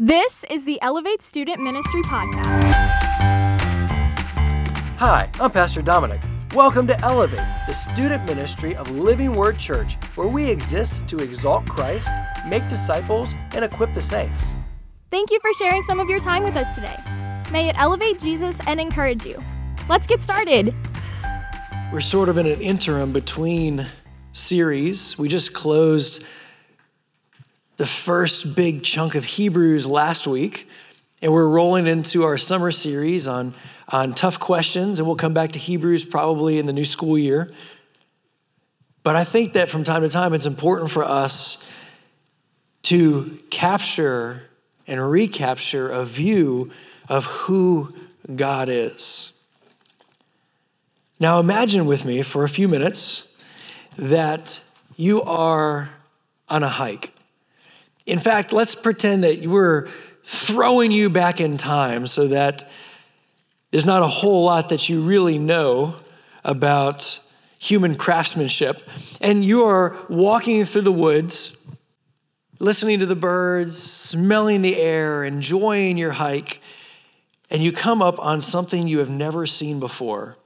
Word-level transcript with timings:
This 0.00 0.44
is 0.48 0.64
the 0.64 0.80
Elevate 0.80 1.22
Student 1.22 1.60
Ministry 1.60 2.02
Podcast. 2.02 2.70
Hi, 4.96 5.28
I'm 5.40 5.50
Pastor 5.50 5.82
Dominic. 5.82 6.20
Welcome 6.54 6.86
to 6.86 7.00
Elevate, 7.04 7.44
the 7.66 7.74
student 7.74 8.24
ministry 8.24 8.76
of 8.76 8.88
Living 8.92 9.32
Word 9.32 9.58
Church, 9.58 9.96
where 10.14 10.28
we 10.28 10.48
exist 10.48 11.08
to 11.08 11.16
exalt 11.16 11.66
Christ, 11.66 12.10
make 12.48 12.62
disciples, 12.68 13.34
and 13.56 13.64
equip 13.64 13.92
the 13.92 14.00
saints. 14.00 14.44
Thank 15.10 15.32
you 15.32 15.40
for 15.40 15.52
sharing 15.54 15.82
some 15.82 15.98
of 15.98 16.08
your 16.08 16.20
time 16.20 16.44
with 16.44 16.54
us 16.54 16.72
today. 16.76 16.94
May 17.50 17.68
it 17.68 17.74
elevate 17.76 18.20
Jesus 18.20 18.56
and 18.68 18.78
encourage 18.78 19.24
you. 19.24 19.42
Let's 19.88 20.06
get 20.06 20.22
started. 20.22 20.72
We're 21.92 22.02
sort 22.02 22.28
of 22.28 22.38
in 22.38 22.46
an 22.46 22.60
interim 22.60 23.12
between 23.12 23.84
series. 24.30 25.18
We 25.18 25.26
just 25.26 25.54
closed 25.54 26.24
the 27.78 27.86
first 27.86 28.56
big 28.56 28.82
chunk 28.82 29.14
of 29.14 29.24
Hebrews 29.24 29.86
last 29.86 30.26
week, 30.26 30.68
and 31.22 31.32
we're 31.32 31.48
rolling 31.48 31.86
into 31.86 32.24
our 32.24 32.36
summer 32.36 32.72
series 32.72 33.28
on, 33.28 33.54
on 33.88 34.14
tough 34.14 34.40
questions, 34.40 34.98
and 34.98 35.06
we'll 35.06 35.16
come 35.16 35.32
back 35.32 35.52
to 35.52 35.60
Hebrews 35.60 36.04
probably 36.04 36.58
in 36.58 36.66
the 36.66 36.72
new 36.72 36.84
school 36.84 37.16
year. 37.16 37.48
But 39.04 39.14
I 39.14 39.22
think 39.22 39.52
that 39.52 39.70
from 39.70 39.84
time 39.84 40.02
to 40.02 40.08
time, 40.08 40.34
it's 40.34 40.44
important 40.44 40.90
for 40.90 41.04
us 41.04 41.72
to 42.82 43.38
capture 43.48 44.42
and 44.88 45.10
recapture 45.10 45.88
a 45.88 46.04
view 46.04 46.72
of 47.08 47.26
who 47.26 47.94
God 48.34 48.68
is. 48.68 49.40
Now, 51.20 51.38
imagine 51.38 51.86
with 51.86 52.04
me 52.04 52.22
for 52.22 52.42
a 52.42 52.48
few 52.48 52.66
minutes 52.66 53.40
that 53.96 54.60
you 54.96 55.22
are 55.22 55.90
on 56.48 56.64
a 56.64 56.68
hike. 56.68 57.12
In 58.08 58.20
fact, 58.20 58.54
let's 58.54 58.74
pretend 58.74 59.22
that 59.24 59.46
we're 59.46 59.86
throwing 60.24 60.90
you 60.90 61.10
back 61.10 61.42
in 61.42 61.58
time 61.58 62.06
so 62.06 62.28
that 62.28 62.64
there's 63.70 63.84
not 63.84 64.00
a 64.00 64.06
whole 64.06 64.46
lot 64.46 64.70
that 64.70 64.88
you 64.88 65.02
really 65.02 65.38
know 65.38 65.94
about 66.42 67.20
human 67.58 67.96
craftsmanship. 67.96 68.80
And 69.20 69.44
you 69.44 69.66
are 69.66 69.94
walking 70.08 70.64
through 70.64 70.82
the 70.82 70.90
woods, 70.90 71.62
listening 72.58 73.00
to 73.00 73.06
the 73.06 73.14
birds, 73.14 73.76
smelling 73.76 74.62
the 74.62 74.80
air, 74.80 75.22
enjoying 75.22 75.98
your 75.98 76.12
hike, 76.12 76.62
and 77.50 77.62
you 77.62 77.72
come 77.72 78.00
up 78.00 78.18
on 78.18 78.40
something 78.40 78.88
you 78.88 79.00
have 79.00 79.10
never 79.10 79.44
seen 79.46 79.80
before. 79.80 80.38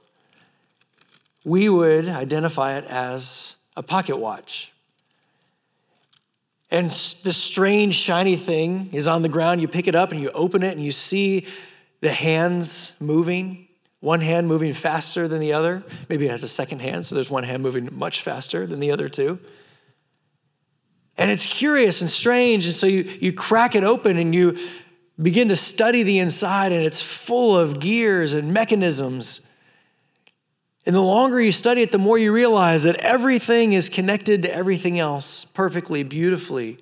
We 1.45 1.69
would 1.69 2.09
identify 2.09 2.77
it 2.77 2.83
as 2.89 3.55
a 3.77 3.83
pocket 3.83 4.17
watch. 4.17 4.72
And 6.73 6.87
this 6.87 7.37
strange, 7.37 7.93
shiny 7.93 8.35
thing 8.35 8.89
is 8.93 9.05
on 9.05 9.21
the 9.21 9.29
ground. 9.29 9.61
You 9.61 9.67
pick 9.67 9.87
it 9.87 9.93
up 9.93 10.11
and 10.11 10.19
you 10.19 10.31
open 10.31 10.63
it 10.63 10.75
and 10.75 10.83
you 10.83 10.91
see 10.91 11.45
the 12.01 12.11
hands 12.11 12.93
moving, 12.99 13.67
one 13.99 14.21
hand 14.21 14.47
moving 14.47 14.73
faster 14.73 15.27
than 15.27 15.39
the 15.39 15.53
other. 15.53 15.83
Maybe 16.09 16.25
it 16.25 16.31
has 16.31 16.43
a 16.43 16.47
second 16.47 16.81
hand, 16.81 17.05
so 17.05 17.13
there's 17.13 17.29
one 17.29 17.43
hand 17.43 17.61
moving 17.61 17.89
much 17.91 18.23
faster 18.23 18.65
than 18.65 18.79
the 18.79 18.91
other 18.91 19.07
two. 19.07 19.37
And 21.15 21.29
it's 21.29 21.45
curious 21.45 22.01
and 22.01 22.09
strange. 22.09 22.65
And 22.65 22.73
so 22.73 22.87
you, 22.87 23.03
you 23.19 23.33
crack 23.33 23.75
it 23.75 23.83
open 23.83 24.17
and 24.17 24.33
you 24.33 24.57
begin 25.21 25.49
to 25.49 25.55
study 25.55 26.01
the 26.01 26.17
inside, 26.17 26.71
and 26.71 26.83
it's 26.83 27.01
full 27.01 27.55
of 27.55 27.79
gears 27.79 28.33
and 28.33 28.51
mechanisms. 28.51 29.47
And 30.85 30.95
the 30.95 31.01
longer 31.01 31.39
you 31.39 31.51
study 31.51 31.81
it, 31.81 31.91
the 31.91 31.97
more 31.97 32.17
you 32.17 32.33
realize 32.33 32.83
that 32.83 32.97
everything 32.97 33.73
is 33.73 33.87
connected 33.87 34.41
to 34.43 34.53
everything 34.53 34.99
else 34.99 35.45
perfectly, 35.45 36.03
beautifully. 36.03 36.77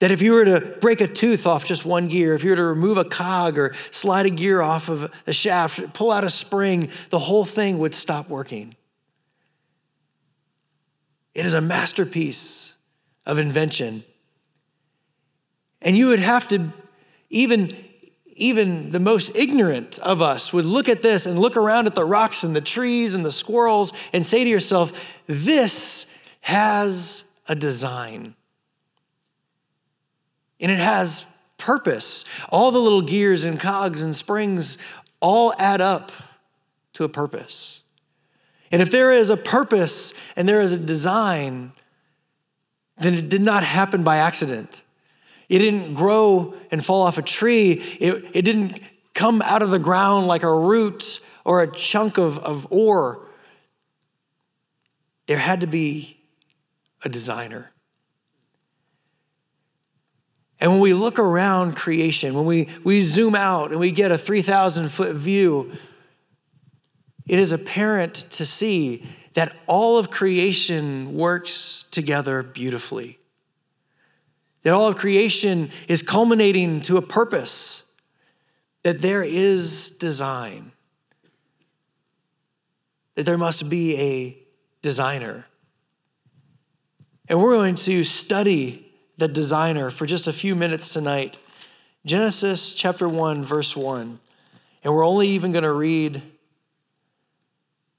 That 0.00 0.10
if 0.10 0.20
you 0.20 0.32
were 0.32 0.44
to 0.44 0.60
break 0.80 1.00
a 1.00 1.06
tooth 1.06 1.46
off 1.46 1.64
just 1.64 1.84
one 1.84 2.08
gear, 2.08 2.34
if 2.34 2.42
you 2.42 2.50
were 2.50 2.56
to 2.56 2.64
remove 2.64 2.98
a 2.98 3.04
cog 3.04 3.58
or 3.58 3.74
slide 3.92 4.26
a 4.26 4.30
gear 4.30 4.60
off 4.60 4.88
of 4.88 5.12
a 5.26 5.32
shaft, 5.32 5.94
pull 5.94 6.10
out 6.10 6.24
a 6.24 6.28
spring, 6.28 6.90
the 7.10 7.18
whole 7.18 7.44
thing 7.44 7.78
would 7.78 7.94
stop 7.94 8.28
working. 8.28 8.74
It 11.32 11.46
is 11.46 11.54
a 11.54 11.60
masterpiece 11.60 12.74
of 13.24 13.38
invention. 13.38 14.04
And 15.80 15.96
you 15.96 16.06
would 16.06 16.18
have 16.18 16.48
to 16.48 16.72
even 17.30 17.76
even 18.36 18.90
the 18.90 19.00
most 19.00 19.36
ignorant 19.36 19.98
of 20.00 20.20
us 20.22 20.52
would 20.52 20.64
look 20.64 20.88
at 20.88 21.02
this 21.02 21.26
and 21.26 21.38
look 21.38 21.56
around 21.56 21.86
at 21.86 21.94
the 21.94 22.04
rocks 22.04 22.44
and 22.44 22.54
the 22.54 22.60
trees 22.60 23.14
and 23.14 23.24
the 23.24 23.32
squirrels 23.32 23.92
and 24.12 24.24
say 24.24 24.44
to 24.44 24.50
yourself, 24.50 25.22
this 25.26 26.06
has 26.40 27.24
a 27.48 27.54
design. 27.54 28.34
And 30.60 30.70
it 30.70 30.78
has 30.78 31.26
purpose. 31.58 32.24
All 32.50 32.70
the 32.70 32.78
little 32.78 33.02
gears 33.02 33.44
and 33.44 33.58
cogs 33.58 34.02
and 34.02 34.14
springs 34.14 34.78
all 35.20 35.52
add 35.58 35.80
up 35.80 36.12
to 36.94 37.04
a 37.04 37.08
purpose. 37.08 37.82
And 38.70 38.80
if 38.80 38.90
there 38.90 39.10
is 39.10 39.30
a 39.30 39.36
purpose 39.36 40.14
and 40.36 40.48
there 40.48 40.60
is 40.60 40.72
a 40.72 40.78
design, 40.78 41.72
then 42.98 43.14
it 43.14 43.28
did 43.28 43.42
not 43.42 43.64
happen 43.64 44.04
by 44.04 44.16
accident. 44.16 44.83
It 45.48 45.58
didn't 45.58 45.94
grow 45.94 46.54
and 46.70 46.84
fall 46.84 47.02
off 47.02 47.18
a 47.18 47.22
tree. 47.22 47.72
It, 47.72 48.36
it 48.36 48.42
didn't 48.42 48.80
come 49.14 49.42
out 49.42 49.62
of 49.62 49.70
the 49.70 49.78
ground 49.78 50.26
like 50.26 50.42
a 50.42 50.54
root 50.54 51.20
or 51.44 51.62
a 51.62 51.70
chunk 51.70 52.18
of, 52.18 52.38
of 52.38 52.66
ore. 52.70 53.28
There 55.26 55.38
had 55.38 55.60
to 55.60 55.66
be 55.66 56.18
a 57.04 57.08
designer. 57.08 57.70
And 60.60 60.72
when 60.72 60.80
we 60.80 60.94
look 60.94 61.18
around 61.18 61.76
creation, 61.76 62.34
when 62.34 62.46
we, 62.46 62.68
we 62.84 63.00
zoom 63.00 63.34
out 63.34 63.70
and 63.70 63.80
we 63.80 63.90
get 63.90 64.10
a 64.10 64.18
3,000 64.18 64.88
foot 64.88 65.14
view, 65.14 65.72
it 67.26 67.38
is 67.38 67.52
apparent 67.52 68.14
to 68.14 68.46
see 68.46 69.06
that 69.34 69.54
all 69.66 69.98
of 69.98 70.10
creation 70.10 71.14
works 71.14 71.82
together 71.90 72.42
beautifully 72.42 73.18
that 74.64 74.72
all 74.72 74.88
of 74.88 74.96
creation 74.96 75.70
is 75.88 76.02
culminating 76.02 76.80
to 76.82 76.96
a 76.96 77.02
purpose, 77.02 77.84
that 78.82 79.00
there 79.00 79.22
is 79.22 79.90
design, 79.90 80.72
that 83.14 83.24
there 83.24 83.38
must 83.38 83.70
be 83.70 83.96
a 84.00 84.38
designer. 84.82 85.44
And 87.28 87.40
we're 87.40 87.52
going 87.52 87.76
to 87.76 88.04
study 88.04 88.90
the 89.16 89.28
designer 89.28 89.90
for 89.90 90.06
just 90.06 90.26
a 90.26 90.32
few 90.32 90.54
minutes 90.54 90.92
tonight. 90.92 91.38
Genesis 92.04 92.74
chapter 92.74 93.08
1, 93.08 93.44
verse 93.44 93.76
1. 93.76 94.18
And 94.82 94.92
we're 94.92 95.06
only 95.06 95.28
even 95.28 95.52
going 95.52 95.64
to 95.64 95.72
read 95.72 96.22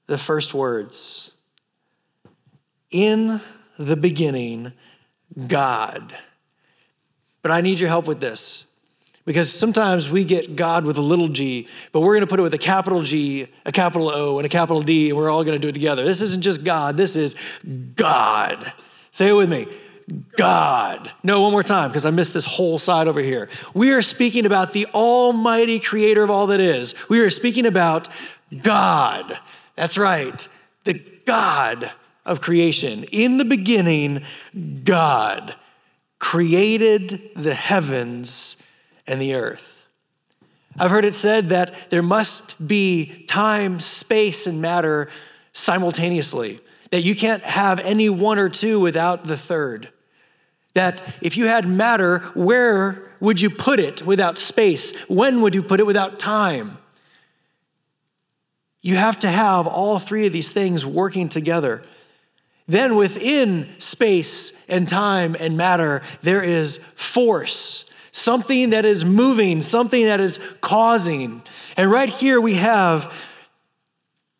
the 0.06 0.18
first 0.18 0.52
words. 0.54 1.32
In 2.90 3.40
the 3.78 3.96
beginning, 3.96 4.72
God 5.48 6.16
but 7.46 7.54
I 7.54 7.60
need 7.60 7.78
your 7.78 7.88
help 7.88 8.08
with 8.08 8.18
this. 8.18 8.66
Because 9.24 9.52
sometimes 9.52 10.10
we 10.10 10.24
get 10.24 10.56
God 10.56 10.84
with 10.84 10.98
a 10.98 11.00
little 11.00 11.28
g, 11.28 11.68
but 11.92 12.00
we're 12.00 12.14
going 12.14 12.22
to 12.22 12.26
put 12.26 12.40
it 12.40 12.42
with 12.42 12.54
a 12.54 12.58
capital 12.58 13.02
G, 13.02 13.46
a 13.64 13.70
capital 13.70 14.08
O, 14.08 14.40
and 14.40 14.46
a 14.46 14.48
capital 14.48 14.82
D, 14.82 15.10
and 15.10 15.16
we're 15.16 15.30
all 15.30 15.44
going 15.44 15.54
to 15.54 15.60
do 15.60 15.68
it 15.68 15.72
together. 15.72 16.02
This 16.02 16.20
isn't 16.22 16.42
just 16.42 16.64
God, 16.64 16.96
this 16.96 17.14
is 17.14 17.36
God. 17.94 18.72
Say 19.12 19.28
it 19.28 19.32
with 19.34 19.48
me. 19.48 19.68
God. 20.36 21.12
No, 21.22 21.42
one 21.42 21.52
more 21.52 21.62
time, 21.62 21.90
because 21.90 22.04
I 22.04 22.10
missed 22.10 22.34
this 22.34 22.44
whole 22.44 22.80
side 22.80 23.06
over 23.06 23.20
here. 23.20 23.48
We 23.74 23.92
are 23.92 24.02
speaking 24.02 24.44
about 24.44 24.72
the 24.72 24.86
almighty 24.86 25.78
creator 25.78 26.24
of 26.24 26.30
all 26.30 26.48
that 26.48 26.58
is. 26.58 26.96
We 27.08 27.20
are 27.20 27.30
speaking 27.30 27.66
about 27.66 28.08
God. 28.60 29.38
That's 29.76 29.96
right, 29.96 30.48
the 30.82 30.94
God 31.24 31.92
of 32.24 32.40
creation. 32.40 33.04
In 33.12 33.38
the 33.38 33.44
beginning, 33.44 34.24
God 34.82 35.54
created 36.26 37.30
the 37.36 37.54
heavens 37.54 38.60
and 39.06 39.22
the 39.22 39.36
earth. 39.36 39.86
I've 40.76 40.90
heard 40.90 41.04
it 41.04 41.14
said 41.14 41.50
that 41.50 41.88
there 41.90 42.02
must 42.02 42.66
be 42.66 43.24
time, 43.28 43.78
space, 43.78 44.48
and 44.48 44.60
matter 44.60 45.08
simultaneously, 45.52 46.58
that 46.90 47.02
you 47.02 47.14
can't 47.14 47.44
have 47.44 47.78
any 47.78 48.08
one 48.08 48.40
or 48.40 48.48
two 48.48 48.80
without 48.80 49.28
the 49.28 49.36
third. 49.36 49.88
That 50.74 51.00
if 51.22 51.36
you 51.36 51.46
had 51.46 51.64
matter, 51.64 52.18
where 52.34 53.08
would 53.20 53.40
you 53.40 53.48
put 53.48 53.78
it 53.78 54.04
without 54.04 54.36
space? 54.36 54.98
When 55.08 55.42
would 55.42 55.54
you 55.54 55.62
put 55.62 55.78
it 55.78 55.86
without 55.86 56.18
time? 56.18 56.76
You 58.82 58.96
have 58.96 59.20
to 59.20 59.28
have 59.28 59.68
all 59.68 60.00
three 60.00 60.26
of 60.26 60.32
these 60.32 60.50
things 60.50 60.84
working 60.84 61.28
together. 61.28 61.82
Then 62.68 62.96
within 62.96 63.68
space 63.78 64.52
and 64.68 64.88
time 64.88 65.36
and 65.38 65.56
matter, 65.56 66.02
there 66.22 66.42
is 66.42 66.78
force, 66.78 67.88
something 68.10 68.70
that 68.70 68.84
is 68.84 69.04
moving, 69.04 69.62
something 69.62 70.04
that 70.06 70.20
is 70.20 70.40
causing. 70.60 71.42
And 71.76 71.90
right 71.90 72.08
here 72.08 72.40
we 72.40 72.54
have 72.54 73.12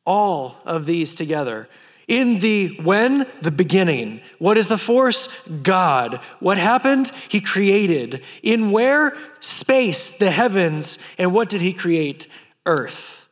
all 0.04 0.56
of 0.64 0.86
these 0.86 1.14
together. 1.14 1.68
In 2.08 2.38
the 2.38 2.78
when? 2.82 3.26
The 3.42 3.50
beginning. 3.50 4.20
What 4.38 4.58
is 4.58 4.68
the 4.68 4.78
force? 4.78 5.46
God. 5.48 6.20
What 6.38 6.56
happened? 6.56 7.10
He 7.28 7.40
created. 7.40 8.22
In 8.44 8.70
where? 8.70 9.16
Space, 9.40 10.16
the 10.18 10.30
heavens. 10.30 10.98
And 11.18 11.32
what 11.32 11.48
did 11.48 11.60
he 11.60 11.72
create? 11.72 12.28
Earth. 12.64 13.28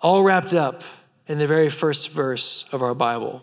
All 0.00 0.22
wrapped 0.22 0.54
up 0.54 0.82
in 1.32 1.38
the 1.38 1.46
very 1.46 1.70
first 1.70 2.10
verse 2.10 2.68
of 2.72 2.82
our 2.82 2.94
Bible. 2.94 3.42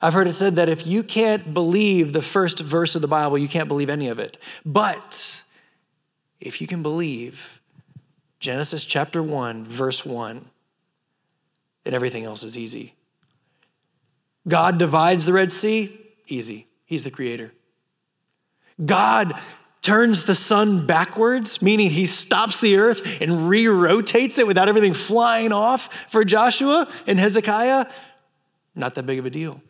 I've 0.00 0.14
heard 0.14 0.26
it 0.26 0.32
said 0.32 0.56
that 0.56 0.70
if 0.70 0.86
you 0.86 1.02
can't 1.02 1.52
believe 1.52 2.14
the 2.14 2.22
first 2.22 2.60
verse 2.60 2.94
of 2.94 3.02
the 3.02 3.08
Bible, 3.08 3.36
you 3.36 3.46
can't 3.46 3.68
believe 3.68 3.90
any 3.90 4.08
of 4.08 4.18
it. 4.18 4.38
But 4.64 5.42
if 6.40 6.62
you 6.62 6.66
can 6.66 6.82
believe 6.82 7.60
Genesis 8.38 8.86
chapter 8.86 9.22
1, 9.22 9.64
verse 9.64 10.06
1, 10.06 10.46
then 11.84 11.92
everything 11.92 12.24
else 12.24 12.42
is 12.42 12.56
easy. 12.56 12.94
God 14.48 14.78
divides 14.78 15.26
the 15.26 15.34
Red 15.34 15.52
Sea, 15.52 16.00
easy. 16.26 16.68
He's 16.86 17.04
the 17.04 17.10
creator. 17.10 17.52
God 18.82 19.34
turns 19.82 20.24
the 20.24 20.34
sun 20.34 20.86
backwards, 20.86 21.62
meaning 21.62 21.90
he 21.90 22.06
stops 22.06 22.60
the 22.60 22.76
earth 22.76 23.20
and 23.20 23.48
re 23.48 23.66
rotates 23.66 24.38
it 24.38 24.46
without 24.46 24.68
everything 24.68 24.94
flying 24.94 25.52
off 25.52 25.92
for 26.10 26.24
Joshua 26.24 26.88
and 27.06 27.18
Hezekiah. 27.18 27.86
Not 28.74 28.94
that 28.94 29.06
big 29.06 29.18
of 29.18 29.26
a 29.26 29.30
deal. 29.30 29.62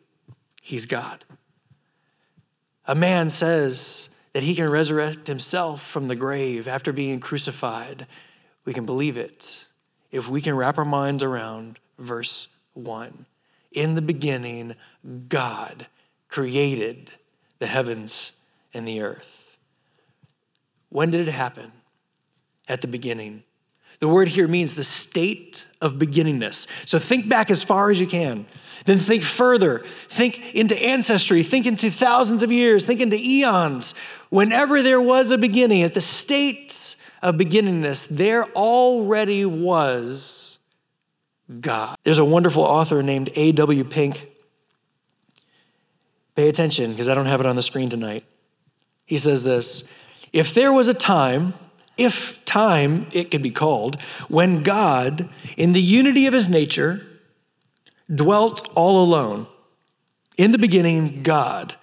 He's 0.62 0.86
God. 0.86 1.24
A 2.86 2.94
man 2.94 3.30
says 3.30 4.10
that 4.32 4.42
he 4.42 4.54
can 4.54 4.68
resurrect 4.68 5.26
himself 5.26 5.82
from 5.82 6.08
the 6.08 6.16
grave 6.16 6.68
after 6.68 6.92
being 6.92 7.20
crucified. 7.20 8.06
We 8.64 8.72
can 8.72 8.86
believe 8.86 9.16
it 9.16 9.66
if 10.10 10.28
we 10.28 10.40
can 10.40 10.56
wrap 10.56 10.78
our 10.78 10.84
minds 10.84 11.22
around 11.22 11.78
verse 11.98 12.48
1. 12.74 13.26
In 13.72 13.94
the 13.94 14.02
beginning, 14.02 14.74
God 15.28 15.86
created 16.28 17.12
the 17.58 17.66
heavens 17.66 18.36
and 18.74 18.86
the 18.86 19.02
earth. 19.02 19.39
When 20.90 21.10
did 21.10 21.26
it 21.26 21.32
happen? 21.32 21.72
At 22.68 22.82
the 22.82 22.88
beginning. 22.88 23.42
The 24.00 24.08
word 24.08 24.28
here 24.28 24.46
means 24.46 24.74
the 24.74 24.84
state 24.84 25.66
of 25.80 25.94
beginningness. 25.94 26.66
So 26.86 26.98
think 26.98 27.28
back 27.28 27.50
as 27.50 27.62
far 27.62 27.90
as 27.90 28.00
you 28.00 28.06
can. 28.06 28.46
Then 28.86 28.98
think 28.98 29.22
further. 29.22 29.84
Think 30.08 30.54
into 30.54 30.80
ancestry. 30.80 31.42
Think 31.42 31.66
into 31.66 31.90
thousands 31.90 32.42
of 32.42 32.50
years. 32.50 32.84
Think 32.84 33.00
into 33.00 33.16
eons. 33.16 33.94
Whenever 34.30 34.82
there 34.82 35.00
was 35.00 35.30
a 35.30 35.38
beginning, 35.38 35.82
at 35.82 35.94
the 35.94 36.00
state 36.00 36.96
of 37.22 37.34
beginningness, 37.34 38.08
there 38.08 38.44
already 38.52 39.44
was 39.44 40.58
God. 41.60 41.96
There's 42.04 42.18
a 42.18 42.24
wonderful 42.24 42.62
author 42.62 43.02
named 43.02 43.30
A.W. 43.36 43.84
Pink. 43.84 44.28
Pay 46.36 46.48
attention 46.48 46.92
because 46.92 47.08
I 47.08 47.14
don't 47.14 47.26
have 47.26 47.40
it 47.40 47.46
on 47.46 47.56
the 47.56 47.62
screen 47.62 47.90
tonight. 47.90 48.24
He 49.04 49.18
says 49.18 49.44
this 49.44 49.92
If 50.32 50.54
there 50.54 50.72
was 50.72 50.88
a 50.88 50.94
time, 50.94 51.54
if 51.96 52.44
time 52.44 53.06
it 53.12 53.30
could 53.30 53.42
be 53.42 53.50
called, 53.50 54.00
when 54.28 54.62
God, 54.62 55.28
in 55.56 55.72
the 55.72 55.82
unity 55.82 56.26
of 56.26 56.32
his 56.32 56.48
nature, 56.48 57.06
dwelt 58.12 58.68
all 58.74 59.04
alone, 59.04 59.46
in 60.36 60.52
the 60.52 60.58
beginning, 60.58 61.22
God. 61.22 61.76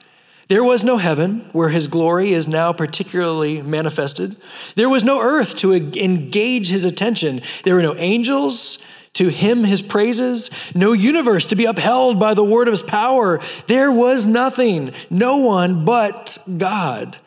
There 0.47 0.63
was 0.63 0.83
no 0.83 0.97
heaven 0.97 1.49
where 1.51 1.69
his 1.69 1.87
glory 1.87 2.31
is 2.31 2.47
now 2.47 2.71
particularly 2.71 3.61
manifested. 3.61 4.37
There 4.75 4.89
was 4.89 5.03
no 5.03 5.21
earth 5.21 5.57
to 5.57 5.73
engage 5.73 6.69
his 6.69 6.85
attention. 6.85 7.41
There 7.63 7.75
were 7.75 7.81
no 7.81 7.95
angels 7.97 8.79
to 9.13 9.29
hymn 9.29 9.63
his 9.63 9.81
praises, 9.81 10.49
no 10.73 10.93
universe 10.93 11.47
to 11.47 11.55
be 11.55 11.65
upheld 11.65 12.19
by 12.19 12.33
the 12.33 12.43
word 12.43 12.67
of 12.67 12.71
his 12.71 12.81
power. 12.81 13.39
There 13.67 13.91
was 13.91 14.25
nothing, 14.25 14.93
no 15.09 15.37
one 15.37 15.83
but 15.83 16.37
God. 16.57 17.17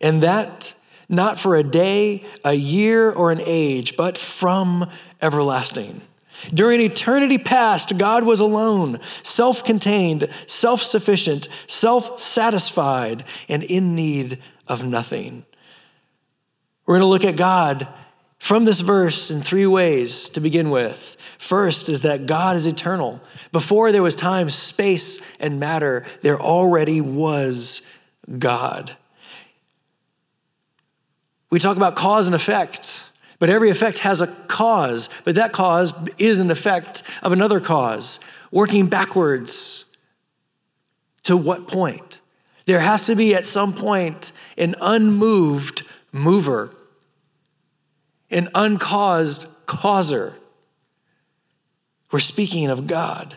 And 0.00 0.22
that 0.22 0.74
not 1.10 1.40
for 1.40 1.56
a 1.56 1.64
day, 1.64 2.24
a 2.44 2.54
year, 2.54 3.10
or 3.10 3.32
an 3.32 3.40
age, 3.44 3.96
but 3.96 4.16
from 4.16 4.88
everlasting. 5.20 6.00
During 6.54 6.80
eternity 6.80 7.36
past, 7.36 7.98
God 7.98 8.24
was 8.24 8.40
alone, 8.40 9.00
self 9.22 9.64
contained, 9.64 10.28
self 10.46 10.82
sufficient, 10.82 11.48
self 11.66 12.20
satisfied, 12.20 13.24
and 13.48 13.62
in 13.64 13.94
need 13.94 14.38
of 14.68 14.84
nothing. 14.84 15.44
We're 16.86 16.94
going 16.94 17.02
to 17.02 17.06
look 17.06 17.24
at 17.24 17.36
God 17.36 17.86
from 18.38 18.64
this 18.64 18.80
verse 18.80 19.30
in 19.30 19.42
three 19.42 19.66
ways 19.66 20.30
to 20.30 20.40
begin 20.40 20.70
with. 20.70 21.16
First 21.38 21.88
is 21.88 22.02
that 22.02 22.26
God 22.26 22.56
is 22.56 22.66
eternal. 22.66 23.20
Before 23.52 23.92
there 23.92 24.02
was 24.02 24.14
time, 24.14 24.48
space, 24.48 25.20
and 25.40 25.60
matter, 25.60 26.06
there 26.22 26.40
already 26.40 27.00
was 27.00 27.86
God. 28.38 28.96
We 31.50 31.58
talk 31.58 31.76
about 31.76 31.96
cause 31.96 32.26
and 32.28 32.34
effect, 32.34 33.08
but 33.38 33.50
every 33.50 33.70
effect 33.70 33.98
has 34.00 34.20
a 34.20 34.26
cause, 34.26 35.08
but 35.24 35.34
that 35.34 35.52
cause 35.52 35.92
is 36.18 36.40
an 36.40 36.50
effect 36.50 37.02
of 37.22 37.32
another 37.32 37.60
cause, 37.60 38.20
working 38.52 38.86
backwards. 38.86 39.84
To 41.24 41.36
what 41.36 41.68
point? 41.68 42.20
There 42.66 42.80
has 42.80 43.06
to 43.06 43.14
be 43.14 43.34
at 43.34 43.44
some 43.44 43.72
point 43.72 44.32
an 44.56 44.74
unmoved 44.80 45.82
mover, 46.12 46.74
an 48.30 48.48
uncaused 48.54 49.46
causer. 49.66 50.34
We're 52.10 52.20
speaking 52.20 52.70
of 52.70 52.86
God. 52.86 53.36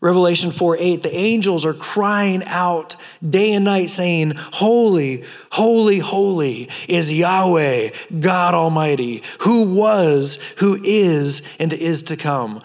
Revelation 0.00 0.52
4 0.52 0.76
8, 0.78 1.02
the 1.02 1.14
angels 1.14 1.66
are 1.66 1.74
crying 1.74 2.42
out 2.46 2.94
day 3.28 3.52
and 3.52 3.64
night, 3.64 3.90
saying, 3.90 4.32
Holy, 4.36 5.24
holy, 5.50 5.98
holy 5.98 6.68
is 6.88 7.12
Yahweh, 7.12 7.90
God 8.20 8.54
Almighty, 8.54 9.22
who 9.40 9.74
was, 9.74 10.36
who 10.58 10.78
is, 10.84 11.56
and 11.58 11.72
is 11.72 12.04
to 12.04 12.16
come. 12.16 12.62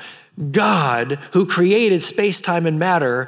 God, 0.52 1.20
who 1.32 1.46
created 1.46 2.04
space, 2.04 2.40
time, 2.40 2.66
and 2.68 2.78
matter, 2.78 3.28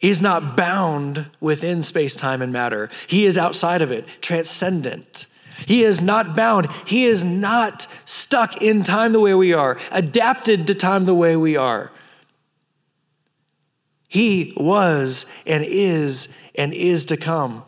is 0.00 0.20
not 0.20 0.54
bound 0.54 1.26
within 1.40 1.82
space, 1.82 2.14
time, 2.14 2.42
and 2.42 2.52
matter. 2.52 2.90
He 3.06 3.24
is 3.24 3.38
outside 3.38 3.80
of 3.80 3.90
it, 3.90 4.06
transcendent. 4.20 5.26
He 5.66 5.82
is 5.82 6.02
not 6.02 6.36
bound. 6.36 6.70
He 6.86 7.04
is 7.04 7.24
not 7.24 7.86
stuck 8.04 8.60
in 8.60 8.82
time 8.82 9.12
the 9.12 9.20
way 9.20 9.34
we 9.34 9.54
are, 9.54 9.78
adapted 9.92 10.66
to 10.66 10.74
time 10.74 11.06
the 11.06 11.14
way 11.14 11.36
we 11.36 11.56
are. 11.56 11.90
He 14.14 14.52
was 14.56 15.26
and 15.44 15.64
is 15.66 16.32
and 16.56 16.72
is 16.72 17.06
to 17.06 17.16
come. 17.16 17.64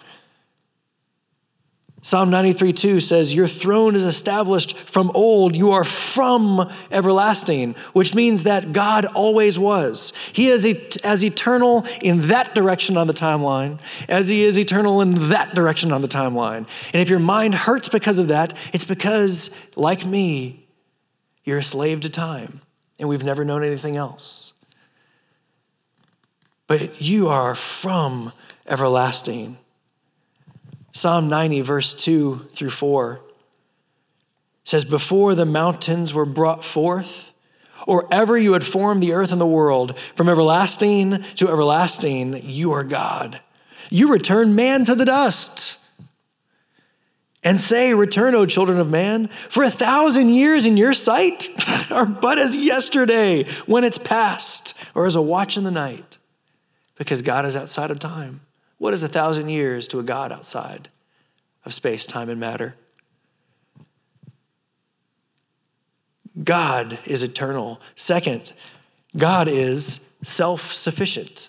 Psalm 2.03 2.31
93 2.31 2.73
2 2.73 3.01
says, 3.01 3.35
Your 3.35 3.49
throne 3.49 3.97
is 3.97 4.05
established 4.05 4.77
from 4.77 5.11
old. 5.13 5.57
You 5.57 5.73
are 5.73 5.83
from 5.83 6.71
everlasting, 6.93 7.75
which 7.95 8.15
means 8.15 8.45
that 8.45 8.73
God 8.73 9.07
always 9.07 9.59
was. 9.59 10.13
He 10.33 10.47
is 10.47 10.65
as 11.03 11.25
eternal 11.25 11.85
in 12.01 12.21
that 12.29 12.55
direction 12.55 12.97
on 12.97 13.09
the 13.09 13.13
timeline 13.13 13.81
as 14.09 14.29
He 14.29 14.45
is 14.45 14.57
eternal 14.57 15.01
in 15.01 15.31
that 15.31 15.53
direction 15.53 15.91
on 15.91 16.01
the 16.01 16.07
timeline. 16.07 16.69
And 16.93 17.03
if 17.03 17.11
your 17.11 17.19
mind 17.19 17.57
hurts 17.57 17.89
because 17.89 18.21
of 18.21 18.29
that, 18.29 18.55
it's 18.73 18.85
because, 18.85 19.51
like 19.75 20.07
me, 20.07 20.65
you're 21.43 21.59
a 21.59 21.65
slave 21.65 22.03
to 22.03 22.09
time 22.09 22.61
and 23.01 23.09
we've 23.09 23.25
never 23.25 23.45
known 23.45 23.65
anything 23.65 23.97
else. 23.97 24.53
But 26.67 27.01
you 27.01 27.29
are 27.29 27.55
from 27.55 28.33
everlasting. 28.67 29.57
Psalm 30.93 31.29
90, 31.29 31.61
verse 31.61 31.93
2 31.93 32.49
through 32.55 32.71
4 32.71 33.21
says, 34.65 34.85
Before 34.85 35.35
the 35.35 35.47
mountains 35.47 36.13
were 36.13 36.25
brought 36.25 36.65
forth, 36.65 37.33
or 37.87 38.09
ever 38.11 38.37
you 38.37 38.55
had 38.55 38.65
formed 38.65 39.03
the 39.03 39.13
earth 39.13 39.31
and 39.31 39.41
the 39.41 39.47
world, 39.47 39.99
from 40.15 40.29
everlasting 40.29 41.23
to 41.37 41.49
everlasting, 41.49 42.41
you 42.43 42.73
are 42.73 42.83
God. 42.83 43.41
You 43.91 44.11
return 44.11 44.55
man 44.55 44.85
to 44.87 44.95
the 44.95 45.05
dust. 45.05 45.79
And 47.45 47.61
say, 47.61 47.95
Return, 47.95 48.35
O 48.35 48.45
children 48.45 48.81
of 48.81 48.91
man, 48.91 49.29
for 49.49 49.63
a 49.63 49.71
thousand 49.71 50.31
years 50.31 50.67
in 50.67 50.77
your 50.77 50.93
sight 50.93 51.49
are 51.93 52.07
but 52.07 52.41
as 52.41 52.57
yesterday 52.57 53.45
when 53.67 53.85
it's 53.85 53.99
past, 53.99 54.75
or 54.97 55.07
as 55.07 55.15
a 55.15 55.23
watch 55.23 55.57
in 55.57 55.63
the 55.63 55.71
night, 55.71 56.16
because 56.97 57.23
God 57.23 57.45
is 57.45 57.57
outside 57.57 57.91
of 57.91 57.99
time. 57.99 58.41
What 58.79 58.93
is 58.93 59.03
a 59.03 59.09
thousand 59.09 59.49
years 59.49 59.89
to 59.89 59.99
a 59.99 60.03
God 60.03 60.33
outside 60.33 60.89
of 61.65 61.73
space, 61.73 62.07
time, 62.07 62.29
and 62.29 62.41
matter? 62.41 62.75
God 66.43 66.99
is 67.07 67.23
eternal. 67.23 67.81
Second, 67.95 68.53
God 69.17 69.49
is 69.49 70.07
self 70.23 70.73
sufficient. 70.73 71.49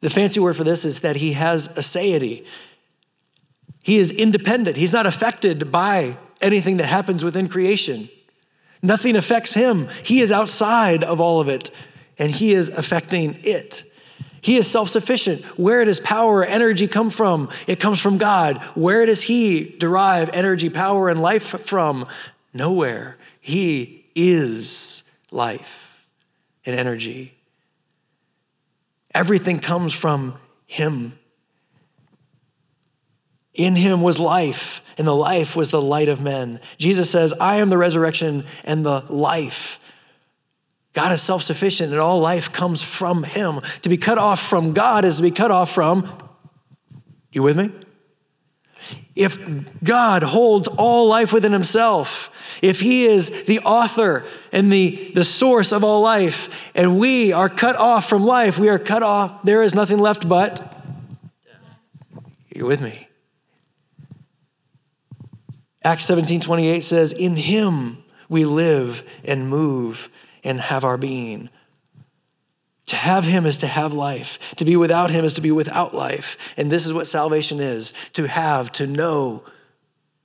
The 0.00 0.10
fancy 0.10 0.40
word 0.40 0.56
for 0.56 0.64
this 0.64 0.84
is 0.84 1.00
that 1.00 1.16
he 1.16 1.32
has 1.32 1.68
aseity. 1.68 2.46
He 3.82 3.98
is 3.98 4.10
independent. 4.10 4.76
He's 4.76 4.92
not 4.92 5.06
affected 5.06 5.72
by 5.72 6.16
anything 6.40 6.76
that 6.78 6.86
happens 6.86 7.24
within 7.24 7.48
creation. 7.48 8.08
Nothing 8.82 9.16
affects 9.16 9.54
him. 9.54 9.88
He 10.02 10.20
is 10.20 10.32
outside 10.32 11.04
of 11.04 11.20
all 11.20 11.40
of 11.40 11.48
it 11.48 11.70
and 12.20 12.30
He 12.30 12.52
is 12.52 12.68
affecting 12.68 13.40
it. 13.42 13.82
He 14.42 14.56
is 14.56 14.70
self 14.70 14.88
sufficient. 14.88 15.42
Where 15.58 15.84
does 15.84 15.98
power, 15.98 16.44
energy 16.44 16.86
come 16.86 17.10
from? 17.10 17.50
It 17.66 17.80
comes 17.80 18.00
from 18.00 18.18
God. 18.18 18.58
Where 18.74 19.04
does 19.06 19.22
He 19.22 19.64
derive 19.78 20.30
energy, 20.32 20.70
power, 20.70 21.08
and 21.08 21.20
life 21.20 21.42
from? 21.42 22.06
Nowhere. 22.54 23.16
He 23.40 24.04
is 24.14 25.02
life 25.30 26.04
and 26.64 26.78
energy. 26.78 27.34
Everything 29.14 29.58
comes 29.58 29.92
from 29.92 30.36
Him. 30.66 31.18
In 33.54 33.76
Him 33.76 34.00
was 34.02 34.18
life, 34.18 34.82
and 34.96 35.06
the 35.06 35.14
life 35.14 35.56
was 35.56 35.70
the 35.70 35.82
light 35.82 36.08
of 36.08 36.20
men. 36.20 36.60
Jesus 36.78 37.10
says, 37.10 37.34
I 37.40 37.56
am 37.56 37.68
the 37.68 37.78
resurrection 37.78 38.44
and 38.64 38.86
the 38.86 39.04
life. 39.08 39.80
God 40.92 41.12
is 41.12 41.22
self 41.22 41.42
sufficient, 41.42 41.92
and 41.92 42.00
all 42.00 42.20
life 42.20 42.52
comes 42.52 42.82
from 42.82 43.22
Him. 43.22 43.60
To 43.82 43.88
be 43.88 43.96
cut 43.96 44.18
off 44.18 44.40
from 44.40 44.72
God 44.72 45.04
is 45.04 45.16
to 45.16 45.22
be 45.22 45.30
cut 45.30 45.50
off 45.50 45.72
from, 45.72 46.10
you 47.32 47.42
with 47.42 47.56
me? 47.56 47.70
If 49.14 49.38
God 49.84 50.22
holds 50.22 50.66
all 50.66 51.06
life 51.06 51.32
within 51.32 51.52
Himself, 51.52 52.58
if 52.62 52.80
He 52.80 53.06
is 53.06 53.44
the 53.44 53.60
author 53.60 54.24
and 54.52 54.72
the, 54.72 55.12
the 55.14 55.24
source 55.24 55.72
of 55.72 55.84
all 55.84 56.00
life, 56.00 56.72
and 56.74 56.98
we 56.98 57.32
are 57.32 57.48
cut 57.48 57.76
off 57.76 58.08
from 58.08 58.24
life, 58.24 58.58
we 58.58 58.68
are 58.68 58.78
cut 58.78 59.02
off, 59.02 59.42
there 59.44 59.62
is 59.62 59.74
nothing 59.74 59.98
left 59.98 60.28
but, 60.28 60.76
you 62.54 62.66
with 62.66 62.80
me? 62.80 63.06
Acts 65.84 66.04
17 66.04 66.40
28 66.40 66.82
says, 66.82 67.12
In 67.12 67.36
Him 67.36 68.02
we 68.28 68.44
live 68.44 69.02
and 69.24 69.48
move 69.48 70.10
and 70.44 70.60
have 70.60 70.84
our 70.84 70.96
being. 70.96 71.50
To 72.86 72.96
have 72.96 73.24
him 73.24 73.46
is 73.46 73.58
to 73.58 73.68
have 73.68 73.92
life. 73.92 74.54
To 74.56 74.64
be 74.64 74.76
without 74.76 75.10
him 75.10 75.24
is 75.24 75.34
to 75.34 75.40
be 75.40 75.52
without 75.52 75.94
life. 75.94 76.54
And 76.56 76.72
this 76.72 76.86
is 76.86 76.92
what 76.92 77.06
salvation 77.06 77.60
is 77.60 77.92
to 78.14 78.26
have, 78.26 78.72
to 78.72 78.86
know 78.86 79.44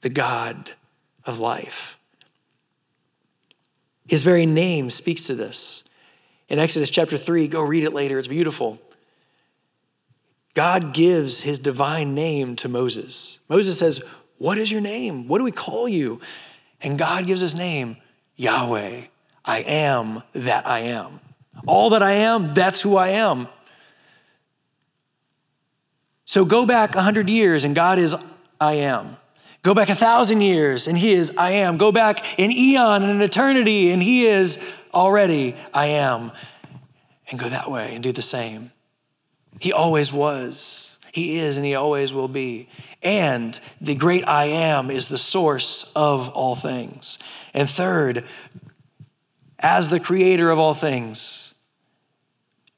the 0.01 0.10
God 0.10 0.74
of 1.25 1.39
life. 1.39 1.98
His 4.07 4.24
very 4.24 4.45
name 4.45 4.89
speaks 4.89 5.24
to 5.25 5.36
this. 5.36 5.84
In 6.48 6.60
Exodus 6.60 6.89
chapter 6.89 7.17
3, 7.17 7.48
go 7.48 7.62
read 7.62 7.84
it 7.84 7.93
later, 7.93 8.19
it's 8.19 8.27
beautiful. 8.27 8.79
God 10.55 10.93
gives 10.93 11.41
his 11.41 11.60
divine 11.60 12.15
name 12.15 12.55
to 12.57 12.69
Moses. 12.69 13.39
Moses 13.50 13.77
says, 13.77 14.03
What 14.38 14.57
is 14.57 14.72
your 14.72 14.81
name? 14.81 15.27
What 15.27 15.39
do 15.39 15.43
we 15.43 15.51
call 15.51 15.88
you? 15.88 16.22
And 16.81 16.98
God 16.98 17.27
gives 17.27 17.41
his 17.41 17.55
name, 17.55 17.98
Yahweh, 18.38 19.05
I 19.45 19.59
am 19.59 20.23
that 20.33 20.67
I 20.67 20.79
am. 20.79 21.19
All 21.67 21.91
that 21.91 22.03
I 22.03 22.13
am, 22.13 22.53
that's 22.53 22.81
who 22.81 22.95
I 22.95 23.09
am. 23.09 23.47
So 26.25 26.43
go 26.43 26.65
back 26.65 26.95
a 26.95 27.01
hundred 27.01 27.29
years 27.29 27.65
and 27.65 27.75
God 27.75 27.99
is 27.99 28.15
I 28.59 28.73
am. 28.73 29.17
Go 29.61 29.73
back 29.73 29.89
a 29.89 29.95
thousand 29.95 30.41
years 30.41 30.87
and 30.87 30.97
He 30.97 31.13
is 31.13 31.35
I 31.37 31.51
am. 31.51 31.77
Go 31.77 31.91
back 31.91 32.39
an 32.39 32.51
eon 32.51 33.03
and 33.03 33.11
an 33.11 33.21
eternity 33.21 33.91
and 33.91 34.01
He 34.01 34.25
is 34.25 34.87
already 34.93 35.55
I 35.73 35.87
am. 35.87 36.31
And 37.29 37.39
go 37.39 37.49
that 37.49 37.69
way 37.69 37.95
and 37.95 38.03
do 38.03 38.11
the 38.11 38.21
same. 38.21 38.71
He 39.59 39.71
always 39.71 40.11
was. 40.11 40.99
He 41.11 41.37
is 41.39 41.57
and 41.57 41.65
He 41.65 41.75
always 41.75 42.11
will 42.11 42.27
be. 42.27 42.69
And 43.01 43.59
the 43.79 43.95
great 43.95 44.27
I 44.27 44.45
am 44.45 44.89
is 44.91 45.09
the 45.09 45.17
source 45.17 45.91
of 45.95 46.29
all 46.29 46.55
things. 46.55 47.19
And 47.53 47.69
third, 47.69 48.23
as 49.59 49.89
the 49.89 50.00
creator 50.00 50.50
of 50.50 50.59
all 50.59 50.74
things, 50.74 51.53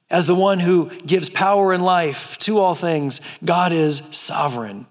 as 0.10 0.28
the 0.28 0.36
one 0.36 0.60
who 0.60 0.90
gives 1.06 1.30
power 1.30 1.74
and 1.74 1.84
life 1.84 2.38
to 2.40 2.60
all 2.60 2.76
things, 2.76 3.40
God 3.44 3.74
is 3.74 3.98
sovereign. 4.16 4.88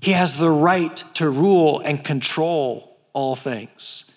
He 0.00 0.12
has 0.12 0.38
the 0.38 0.50
right 0.50 0.96
to 1.14 1.30
rule 1.30 1.80
and 1.80 2.04
control 2.04 2.96
all 3.12 3.36
things. 3.36 4.08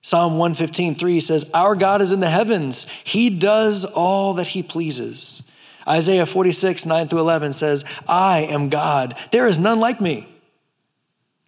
Psalm 0.00 0.32
115, 0.38 0.96
3 0.96 1.20
says, 1.20 1.50
Our 1.54 1.74
God 1.74 2.02
is 2.02 2.12
in 2.12 2.20
the 2.20 2.28
heavens. 2.28 2.90
He 2.90 3.30
does 3.30 3.84
all 3.84 4.34
that 4.34 4.48
he 4.48 4.62
pleases. 4.62 5.50
Isaiah 5.88 6.26
46, 6.26 6.86
9 6.86 7.08
through 7.08 7.20
11 7.20 7.52
says, 7.52 7.84
I 8.08 8.40
am 8.50 8.68
God. 8.68 9.16
There 9.30 9.46
is 9.46 9.58
none 9.58 9.80
like 9.80 10.00
me. 10.00 10.28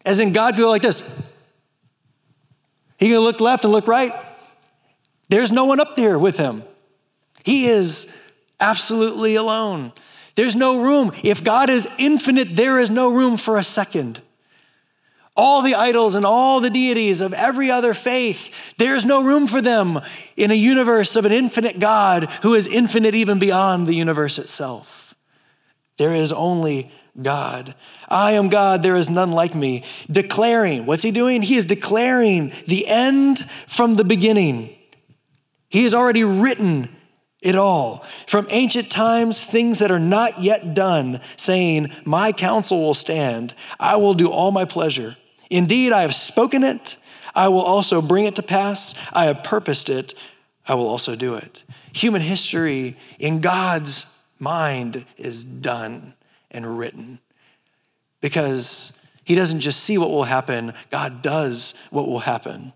As 0.04 0.20
in, 0.20 0.32
God 0.32 0.54
could 0.54 0.62
go 0.62 0.70
like 0.70 0.82
this. 0.82 1.32
He 2.98 3.08
can 3.08 3.18
look 3.18 3.40
left 3.40 3.64
and 3.64 3.72
look 3.72 3.88
right. 3.88 4.12
There's 5.28 5.52
no 5.52 5.64
one 5.64 5.80
up 5.80 5.96
there 5.96 6.18
with 6.18 6.38
him. 6.38 6.62
He 7.44 7.66
is 7.66 8.32
absolutely 8.60 9.34
alone. 9.36 9.92
There's 10.34 10.56
no 10.56 10.82
room. 10.82 11.12
If 11.24 11.42
God 11.42 11.70
is 11.70 11.88
infinite, 11.98 12.56
there 12.56 12.78
is 12.78 12.90
no 12.90 13.10
room 13.10 13.36
for 13.36 13.56
a 13.56 13.64
second. 13.64 14.20
All 15.36 15.62
the 15.62 15.74
idols 15.74 16.14
and 16.14 16.24
all 16.24 16.60
the 16.60 16.70
deities 16.70 17.20
of 17.20 17.34
every 17.34 17.70
other 17.70 17.92
faith, 17.92 18.74
there's 18.78 19.04
no 19.04 19.22
room 19.22 19.46
for 19.46 19.60
them 19.60 20.00
in 20.36 20.50
a 20.50 20.54
universe 20.54 21.14
of 21.16 21.26
an 21.26 21.32
infinite 21.32 21.78
God 21.78 22.24
who 22.42 22.54
is 22.54 22.66
infinite 22.66 23.14
even 23.14 23.38
beyond 23.38 23.86
the 23.86 23.94
universe 23.94 24.38
itself. 24.38 25.14
There 25.98 26.14
is 26.14 26.32
only 26.32 26.90
God. 27.20 27.74
I 28.08 28.32
am 28.32 28.48
God, 28.48 28.82
there 28.82 28.96
is 28.96 29.08
none 29.08 29.32
like 29.32 29.54
me. 29.54 29.84
Declaring, 30.10 30.86
what's 30.86 31.02
he 31.02 31.10
doing? 31.10 31.42
He 31.42 31.56
is 31.56 31.64
declaring 31.64 32.52
the 32.66 32.86
end 32.86 33.40
from 33.66 33.96
the 33.96 34.04
beginning. 34.04 34.76
He 35.68 35.84
has 35.84 35.94
already 35.94 36.24
written 36.24 36.88
it 37.40 37.56
all. 37.56 38.04
From 38.26 38.46
ancient 38.50 38.90
times, 38.90 39.42
things 39.42 39.78
that 39.78 39.90
are 39.90 40.00
not 40.00 40.40
yet 40.40 40.74
done, 40.74 41.20
saying, 41.36 41.90
My 42.04 42.32
counsel 42.32 42.80
will 42.80 42.94
stand. 42.94 43.54
I 43.78 43.96
will 43.96 44.14
do 44.14 44.30
all 44.30 44.50
my 44.50 44.64
pleasure. 44.64 45.16
Indeed, 45.50 45.92
I 45.92 46.02
have 46.02 46.14
spoken 46.14 46.64
it. 46.64 46.96
I 47.34 47.48
will 47.48 47.60
also 47.60 48.00
bring 48.02 48.24
it 48.24 48.36
to 48.36 48.42
pass. 48.42 48.94
I 49.12 49.24
have 49.24 49.44
purposed 49.44 49.88
it. 49.90 50.14
I 50.66 50.74
will 50.74 50.88
also 50.88 51.14
do 51.14 51.34
it. 51.34 51.62
Human 51.92 52.20
history 52.20 52.96
in 53.18 53.40
God's 53.40 54.12
mind 54.40 55.06
is 55.16 55.44
done 55.44 56.14
and 56.56 56.78
written 56.78 57.20
because 58.20 59.00
He 59.24 59.34
doesn't 59.34 59.60
just 59.60 59.84
see 59.84 59.98
what 59.98 60.10
will 60.10 60.24
happen, 60.24 60.72
God 60.90 61.22
does 61.22 61.80
what 61.90 62.08
will 62.08 62.20
happen. 62.20 62.72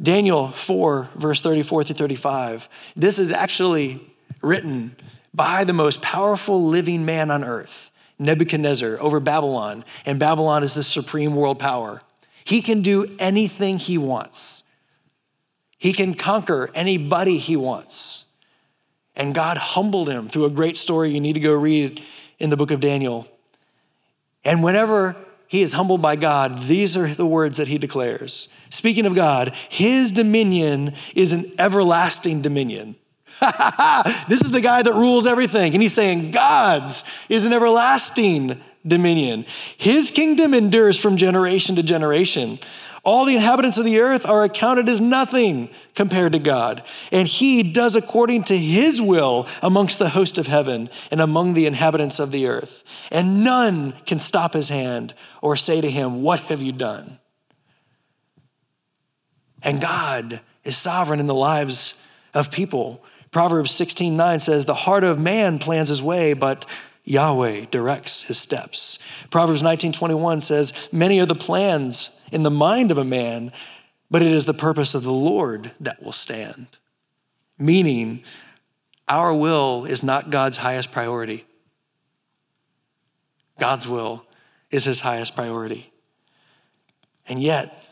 Daniel 0.00 0.48
4, 0.48 1.08
verse 1.14 1.40
34 1.40 1.84
through 1.84 1.94
35. 1.94 2.68
This 2.94 3.18
is 3.18 3.32
actually 3.32 4.00
written 4.42 4.94
by 5.32 5.64
the 5.64 5.72
most 5.72 6.02
powerful 6.02 6.62
living 6.62 7.04
man 7.04 7.30
on 7.30 7.44
earth, 7.44 7.90
Nebuchadnezzar, 8.18 8.98
over 9.00 9.20
Babylon. 9.20 9.84
And 10.04 10.18
Babylon 10.18 10.62
is 10.62 10.74
the 10.74 10.82
supreme 10.82 11.34
world 11.34 11.58
power. 11.58 12.02
He 12.44 12.62
can 12.62 12.82
do 12.82 13.06
anything 13.18 13.78
he 13.78 13.98
wants, 13.98 14.62
he 15.78 15.92
can 15.92 16.14
conquer 16.14 16.70
anybody 16.74 17.38
he 17.38 17.56
wants. 17.56 18.24
And 19.18 19.34
God 19.34 19.56
humbled 19.56 20.10
him 20.10 20.28
through 20.28 20.44
a 20.44 20.50
great 20.50 20.76
story 20.76 21.08
you 21.08 21.20
need 21.20 21.32
to 21.34 21.40
go 21.40 21.58
read 21.58 22.02
in 22.38 22.50
the 22.50 22.56
book 22.56 22.70
of 22.70 22.80
Daniel. 22.80 23.26
And 24.44 24.62
whenever 24.62 25.16
he 25.48 25.62
is 25.62 25.72
humbled 25.72 26.02
by 26.02 26.16
God, 26.16 26.58
these 26.58 26.96
are 26.96 27.06
the 27.06 27.26
words 27.26 27.58
that 27.58 27.68
he 27.68 27.78
declares. 27.78 28.48
Speaking 28.70 29.06
of 29.06 29.14
God, 29.14 29.54
his 29.68 30.10
dominion 30.10 30.94
is 31.14 31.32
an 31.32 31.44
everlasting 31.58 32.42
dominion. 32.42 32.96
this 34.28 34.40
is 34.40 34.50
the 34.50 34.60
guy 34.60 34.82
that 34.82 34.94
rules 34.94 35.26
everything. 35.26 35.74
And 35.74 35.82
he's 35.82 35.94
saying, 35.94 36.30
God's 36.30 37.04
is 37.28 37.44
an 37.44 37.52
everlasting 37.52 38.60
dominion. 38.86 39.44
His 39.76 40.10
kingdom 40.10 40.54
endures 40.54 40.98
from 40.98 41.16
generation 41.16 41.76
to 41.76 41.82
generation. 41.82 42.58
All 43.06 43.24
the 43.24 43.36
inhabitants 43.36 43.78
of 43.78 43.84
the 43.84 44.00
earth 44.00 44.28
are 44.28 44.42
accounted 44.42 44.88
as 44.88 45.00
nothing 45.00 45.70
compared 45.94 46.32
to 46.32 46.40
God. 46.40 46.82
And 47.12 47.28
he 47.28 47.62
does 47.62 47.94
according 47.94 48.42
to 48.44 48.58
his 48.58 49.00
will 49.00 49.46
amongst 49.62 50.00
the 50.00 50.08
host 50.08 50.38
of 50.38 50.48
heaven 50.48 50.90
and 51.12 51.20
among 51.20 51.54
the 51.54 51.66
inhabitants 51.66 52.18
of 52.18 52.32
the 52.32 52.48
earth. 52.48 52.82
And 53.12 53.44
none 53.44 53.92
can 54.06 54.18
stop 54.18 54.54
his 54.54 54.70
hand 54.70 55.14
or 55.40 55.54
say 55.54 55.80
to 55.80 55.88
him, 55.88 56.22
What 56.22 56.40
have 56.40 56.60
you 56.60 56.72
done? 56.72 57.20
And 59.62 59.80
God 59.80 60.40
is 60.64 60.76
sovereign 60.76 61.20
in 61.20 61.28
the 61.28 61.34
lives 61.34 62.08
of 62.34 62.50
people. 62.50 63.04
Proverbs 63.30 63.70
16 63.70 64.16
9 64.16 64.40
says, 64.40 64.64
The 64.64 64.74
heart 64.74 65.04
of 65.04 65.20
man 65.20 65.60
plans 65.60 65.90
his 65.90 66.02
way, 66.02 66.32
but 66.32 66.66
Yahweh 67.04 67.66
directs 67.70 68.22
his 68.22 68.38
steps. 68.38 68.98
Proverbs 69.30 69.62
19 69.62 69.92
21 69.92 70.40
says, 70.40 70.88
Many 70.92 71.20
are 71.20 71.26
the 71.26 71.36
plans 71.36 72.15
in 72.32 72.42
the 72.42 72.50
mind 72.50 72.90
of 72.90 72.98
a 72.98 73.04
man, 73.04 73.52
but 74.10 74.22
it 74.22 74.32
is 74.32 74.44
the 74.44 74.54
purpose 74.54 74.94
of 74.94 75.02
the 75.02 75.12
Lord 75.12 75.72
that 75.80 76.02
will 76.02 76.12
stand. 76.12 76.78
Meaning, 77.58 78.22
our 79.08 79.34
will 79.34 79.84
is 79.84 80.02
not 80.02 80.30
God's 80.30 80.56
highest 80.56 80.92
priority. 80.92 81.44
God's 83.58 83.88
will 83.88 84.26
is 84.70 84.84
his 84.84 85.00
highest 85.00 85.34
priority. 85.34 85.92
And 87.28 87.42
yet, 87.42 87.82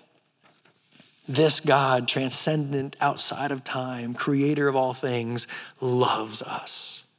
This 1.27 1.61
God, 1.61 2.07
transcendent, 2.07 2.97
outside 3.01 3.51
of 3.51 3.65
time, 3.65 4.13
creator 4.13 4.69
of 4.69 4.77
all 4.77 4.93
things, 4.93 5.47
loves 5.81 6.43
us. 6.43 7.11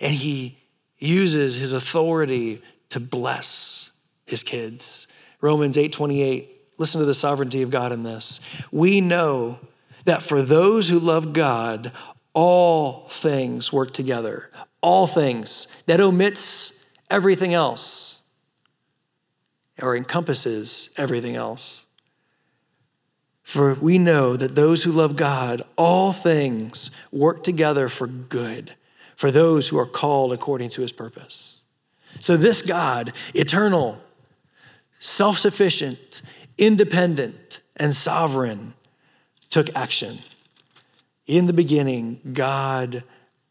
And 0.00 0.14
he 0.14 0.58
uses 0.98 1.56
his 1.56 1.72
authority 1.72 2.62
to 2.90 3.00
bless 3.00 3.90
his 4.26 4.44
kids. 4.44 5.08
Romans 5.44 5.76
8:28. 5.76 6.48
Listen 6.78 7.00
to 7.00 7.04
the 7.04 7.12
sovereignty 7.12 7.60
of 7.60 7.68
God 7.68 7.92
in 7.92 8.02
this. 8.02 8.40
We 8.72 9.02
know 9.02 9.58
that 10.06 10.22
for 10.22 10.40
those 10.40 10.88
who 10.88 10.98
love 10.98 11.34
God, 11.34 11.92
all 12.32 13.06
things 13.10 13.70
work 13.70 13.92
together. 13.92 14.50
All 14.80 15.06
things. 15.06 15.66
That 15.84 16.00
omits 16.00 16.86
everything 17.10 17.52
else 17.52 18.22
or 19.82 19.94
encompasses 19.94 20.88
everything 20.96 21.36
else. 21.36 21.84
For 23.42 23.74
we 23.74 23.98
know 23.98 24.38
that 24.38 24.54
those 24.54 24.84
who 24.84 24.92
love 24.92 25.14
God, 25.14 25.60
all 25.76 26.14
things 26.14 26.90
work 27.12 27.44
together 27.44 27.90
for 27.90 28.06
good, 28.06 28.72
for 29.14 29.30
those 29.30 29.68
who 29.68 29.78
are 29.78 29.84
called 29.84 30.32
according 30.32 30.70
to 30.70 30.80
his 30.80 30.92
purpose. 30.92 31.64
So, 32.18 32.38
this 32.38 32.62
God, 32.62 33.12
eternal, 33.34 34.00
self 35.04 35.38
sufficient, 35.38 36.22
independent, 36.56 37.60
and 37.76 37.94
sovereign, 37.94 38.72
took 39.50 39.68
action. 39.76 40.16
In 41.26 41.46
the 41.46 41.52
beginning, 41.52 42.20
God 42.32 43.04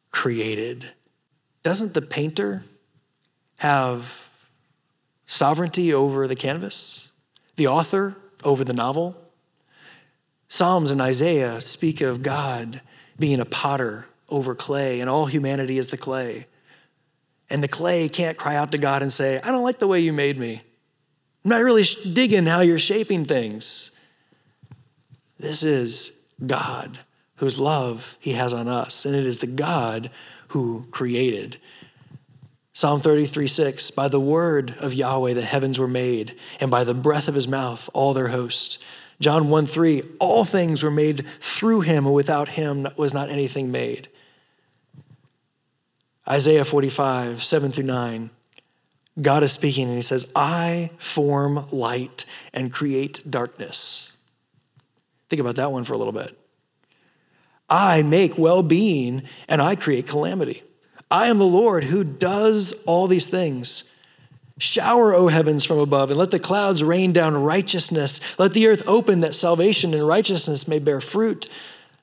created. 0.10 0.92
Doesn't 1.62 1.94
the 1.94 2.02
painter 2.02 2.64
have 3.58 4.32
sovereignty 5.28 5.94
over 5.94 6.28
the 6.28 6.36
canvas? 6.36 7.12
The 7.56 7.68
author 7.68 8.16
over 8.44 8.64
the 8.64 8.74
novel? 8.74 9.16
Psalms 10.48 10.90
and 10.90 11.02
Isaiah 11.02 11.62
speak 11.62 12.02
of 12.02 12.24
God 12.24 12.82
being 13.20 13.40
a 13.40 13.46
potter 13.46 14.08
over 14.28 14.56
clay, 14.56 15.02
and 15.02 15.10
all 15.10 15.28
humanity 15.28 15.78
is 15.78 15.90
the 15.90 15.98
clay. 15.98 16.48
And 17.48 17.62
the 17.62 17.68
clay 17.68 18.10
can't 18.10 18.38
cry 18.38 18.56
out 18.56 18.72
to 18.72 18.80
God 18.80 19.04
and 19.04 19.14
say, 19.14 19.40
I 19.44 19.52
don't 19.52 19.64
like 19.64 19.78
the 19.78 19.88
way 19.88 20.00
you 20.00 20.14
made 20.14 20.40
me. 20.40 20.64
I'm 21.44 21.50
not 21.50 21.64
really 21.64 21.84
digging 22.14 22.46
how 22.46 22.62
you're 22.62 22.80
shaping 22.80 23.26
things. 23.26 24.00
This 25.40 25.64
is 25.64 26.24
God 26.46 27.00
whose 27.36 27.60
love 27.60 28.16
he 28.20 28.32
has 28.34 28.54
on 28.54 28.70
us, 28.70 29.06
and 29.06 29.16
it 29.16 29.26
is 29.26 29.40
the 29.40 29.48
God 29.48 30.10
who 30.50 30.86
created. 30.92 31.58
Psalm 32.72 33.02
33 33.02 33.48
6 33.48 33.92
By 33.92 34.08
the 34.08 34.20
word 34.20 34.76
of 34.80 34.94
Yahweh 34.94 35.34
the 35.34 35.42
heavens 35.42 35.78
were 35.78 35.88
made, 35.88 36.36
and 36.62 36.72
by 36.72 36.86
the 36.86 36.94
breath 36.94 37.28
of 37.28 37.36
his 37.36 37.48
mouth 37.48 37.90
all 37.94 38.14
their 38.14 38.30
host. 38.30 38.84
John 39.20 39.50
1 39.50 39.68
3 39.68 40.02
All 40.20 40.46
things 40.46 40.82
were 40.82 40.92
made 40.92 41.28
through 41.42 41.82
him, 41.82 42.06
and 42.06 42.16
without 42.16 42.50
him 42.50 42.88
was 42.96 43.14
not 43.14 43.30
anything 43.30 43.70
made. 43.70 44.08
Isaiah 46.28 46.64
45 46.64 47.44
7 47.44 47.72
through 47.72 47.84
9 47.84 48.30
God 49.22 49.44
is 49.44 49.52
speaking, 49.52 49.88
and 49.88 49.96
he 49.96 50.02
says, 50.02 50.32
I 50.36 50.90
form 50.98 51.66
light 51.72 52.26
and 52.54 52.72
create 52.74 53.22
darkness. 53.30 54.18
Think 55.30 55.40
about 55.40 55.56
that 55.58 55.72
one 55.72 55.84
for 55.84 55.94
a 55.94 55.98
little 55.98 56.14
bit. 56.14 56.38
I 57.70 58.04
make 58.04 58.38
well 58.38 58.62
being 58.62 59.24
and 59.48 59.62
I 59.62 59.76
create 59.76 60.08
calamity. 60.08 60.64
I 61.10 61.28
am 61.28 61.38
the 61.38 61.46
Lord 61.46 61.84
who 61.84 62.04
does 62.04 62.84
all 62.86 63.08
these 63.08 63.28
things. 63.28 63.96
Shower, 64.60 65.14
O 65.14 65.28
heavens, 65.28 65.66
from 65.66 65.80
above, 65.80 66.10
and 66.10 66.20
let 66.20 66.32
the 66.32 66.40
clouds 66.40 66.84
rain 66.84 67.12
down 67.14 67.36
righteousness. 67.36 68.38
Let 68.38 68.54
the 68.54 68.68
earth 68.68 68.88
open 68.88 69.22
that 69.22 69.34
salvation 69.34 69.94
and 69.94 70.08
righteousness 70.08 70.68
may 70.68 70.80
bear 70.80 71.02
fruit. 71.02 71.50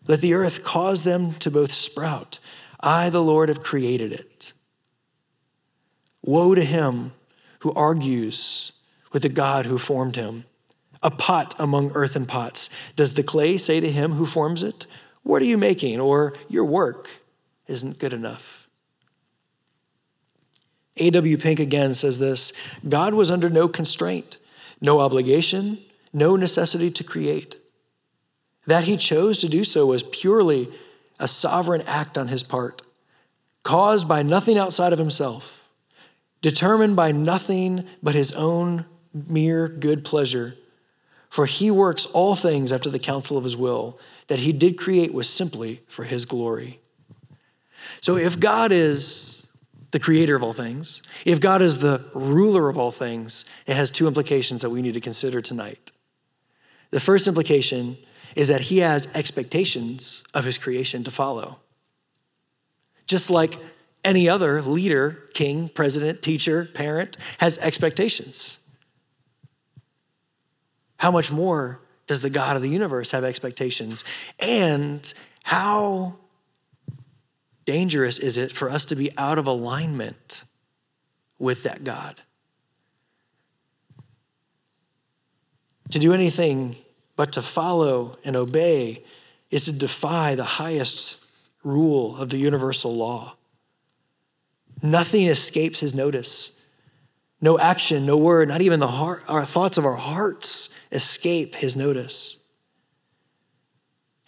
Let 0.07 0.21
the 0.21 0.35
earth 0.35 0.65
cause 0.65 1.05
them 1.05 1.35
to 1.35 1.51
both 1.51 1.73
sprout. 1.73 2.39
I, 2.81 3.11
the 3.11 3.23
Lord, 3.23 3.49
have 3.49 3.63
created 3.63 4.13
it. 4.13 4.30
Woe 6.31 6.55
to 6.55 6.63
him 6.63 7.13
who 7.61 7.73
argues 7.73 8.73
with 9.13 9.23
the 9.23 9.29
God 9.29 9.67
who 9.67 9.79
formed 9.79 10.15
him. 10.15 10.45
A 11.03 11.11
pot 11.11 11.57
among 11.59 11.91
earthen 11.95 12.25
pots. 12.25 12.71
Does 12.95 13.15
the 13.15 13.25
clay 13.25 13.59
say 13.59 13.81
to 13.81 13.91
him 13.91 14.13
who 14.13 14.27
forms 14.27 14.63
it, 14.63 14.87
What 15.25 15.43
are 15.43 15.47
you 15.47 15.59
making? 15.59 15.99
Or 15.99 16.35
your 16.49 16.65
work 16.65 17.11
isn't 17.67 17.99
good 17.99 18.13
enough. 18.13 18.69
A.W. 20.99 21.37
Pink 21.37 21.59
again 21.59 21.95
says 21.95 22.21
this 22.21 22.53
God 22.89 23.13
was 23.13 23.31
under 23.31 23.51
no 23.51 23.67
constraint, 23.67 24.37
no 24.81 25.01
obligation, 25.01 25.79
no 26.13 26.37
necessity 26.37 26.93
to 26.93 27.03
create. 27.03 27.57
That 28.67 28.85
he 28.85 28.97
chose 28.97 29.41
to 29.41 29.49
do 29.49 29.65
so 29.65 29.87
was 29.87 30.05
purely 30.05 30.69
a 31.19 31.27
sovereign 31.27 31.83
act 31.89 32.17
on 32.17 32.29
his 32.29 32.45
part, 32.45 32.83
caused 33.65 34.07
by 34.07 34.23
nothing 34.23 34.59
outside 34.59 34.93
of 34.93 34.99
himself, 35.01 35.60
determined 36.43 36.97
by 36.97 37.13
nothing 37.13 37.85
but 38.03 38.15
his 38.15 38.33
own 38.33 38.87
mere 39.13 39.69
good 39.69 40.05
pleasure. 40.05 40.57
For 41.29 41.47
he 41.47 41.71
works 41.71 42.07
all 42.07 42.35
things 42.35 42.73
after 42.73 42.91
the 42.91 42.99
counsel 42.99 43.39
of 43.39 43.45
his 43.45 43.57
will, 43.57 43.99
that 44.27 44.41
he 44.41 44.53
did 44.53 44.77
create 44.77 45.15
was 45.15 45.29
simply 45.29 45.81
for 45.87 46.05
his 46.05 46.25
glory. 46.25 46.81
So 48.01 48.17
if 48.17 48.41
God 48.41 48.73
is 48.73 49.47
the 49.93 50.01
creator 50.01 50.37
of 50.37 50.43
all 50.43 50.53
things, 50.53 51.03
if 51.25 51.41
God 51.41 51.63
is 51.63 51.81
the 51.81 52.09
ruler 52.15 52.69
of 52.69 52.79
all 52.79 52.91
things, 52.91 53.45
it 53.67 53.75
has 53.75 53.91
two 53.91 54.07
implications 54.07 54.63
that 54.63 54.71
we 54.71 54.83
need 54.83 54.95
to 54.95 55.01
consider 55.01 55.41
tonight. 55.41 55.93
The 56.91 57.01
first 57.01 57.29
implication 57.29 57.97
is 58.37 58.49
that 58.49 58.61
he 58.61 58.79
has 58.79 59.15
expectations 59.17 60.25
of 60.35 60.45
his 60.45 60.59
creation 60.59 61.03
to 61.05 61.11
follow. 61.11 61.61
Just 63.07 63.31
like 63.31 63.57
any 64.05 64.29
other 64.29 64.63
leader, 64.63 65.29
king, 65.35 65.69
president, 65.69 66.23
teacher, 66.23 66.65
parent 66.65 67.17
has 67.39 67.59
expectations. 67.59 68.61
How 70.97 71.11
much 71.11 71.33
more 71.33 71.81
does 72.07 72.23
the 72.23 72.31
God 72.31 72.57
of 72.57 72.63
the 72.63 72.69
universe 72.69 73.11
have 73.13 73.25
expectations? 73.25 74.05
And 74.39 75.13
how 75.43 76.17
dangerous 77.65 78.19
is 78.19 78.37
it 78.37 78.53
for 78.53 78.69
us 78.69 78.85
to 78.87 78.97
be 78.97 79.11
out 79.17 79.39
of 79.39 79.47
alignment 79.47 80.45
with 81.39 81.63
that 81.63 81.85
God? 81.85 82.21
To 85.91 85.99
do 85.99 86.13
anything 86.13 86.77
but 87.17 87.33
to 87.33 87.43
follow 87.43 88.17
and 88.25 88.37
obey 88.37 89.05
is 89.51 89.65
to 89.65 89.73
defy 89.73 90.35
the 90.35 90.45
highest 90.45 91.51
rule 91.65 92.17
of 92.17 92.29
the 92.29 92.39
universal 92.39 92.95
law. 92.95 93.37
Nothing 94.83 95.27
escapes 95.27 95.81
his 95.81 95.95
notice. 95.95 96.63
No 97.41 97.59
action, 97.59 98.07
no 98.07 98.17
word, 98.17 98.49
not 98.49 98.61
even 98.61 98.81
the 98.81 98.87
heart, 98.87 99.25
our 99.29 99.45
thoughts 99.45 99.79
of 99.79 99.85
our 99.85 99.97
hearts 99.97 100.69
escape 100.93 101.55
his 101.55 101.77
notice. 101.77 102.39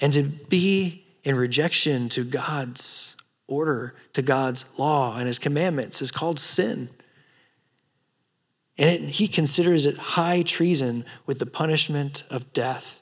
And 0.00 0.12
to 0.14 0.22
be 0.24 1.04
in 1.22 1.36
rejection 1.36 2.08
to 2.10 2.24
God's 2.24 3.16
order, 3.46 3.94
to 4.14 4.22
God's 4.22 4.66
law 4.78 5.16
and 5.16 5.26
his 5.26 5.38
commandments 5.38 6.02
is 6.02 6.10
called 6.10 6.38
sin. 6.38 6.88
And 8.78 8.88
it, 8.88 9.00
he 9.10 9.28
considers 9.28 9.86
it 9.86 9.96
high 9.96 10.42
treason 10.42 11.04
with 11.26 11.38
the 11.38 11.46
punishment 11.46 12.24
of 12.30 12.52
death. 12.52 13.00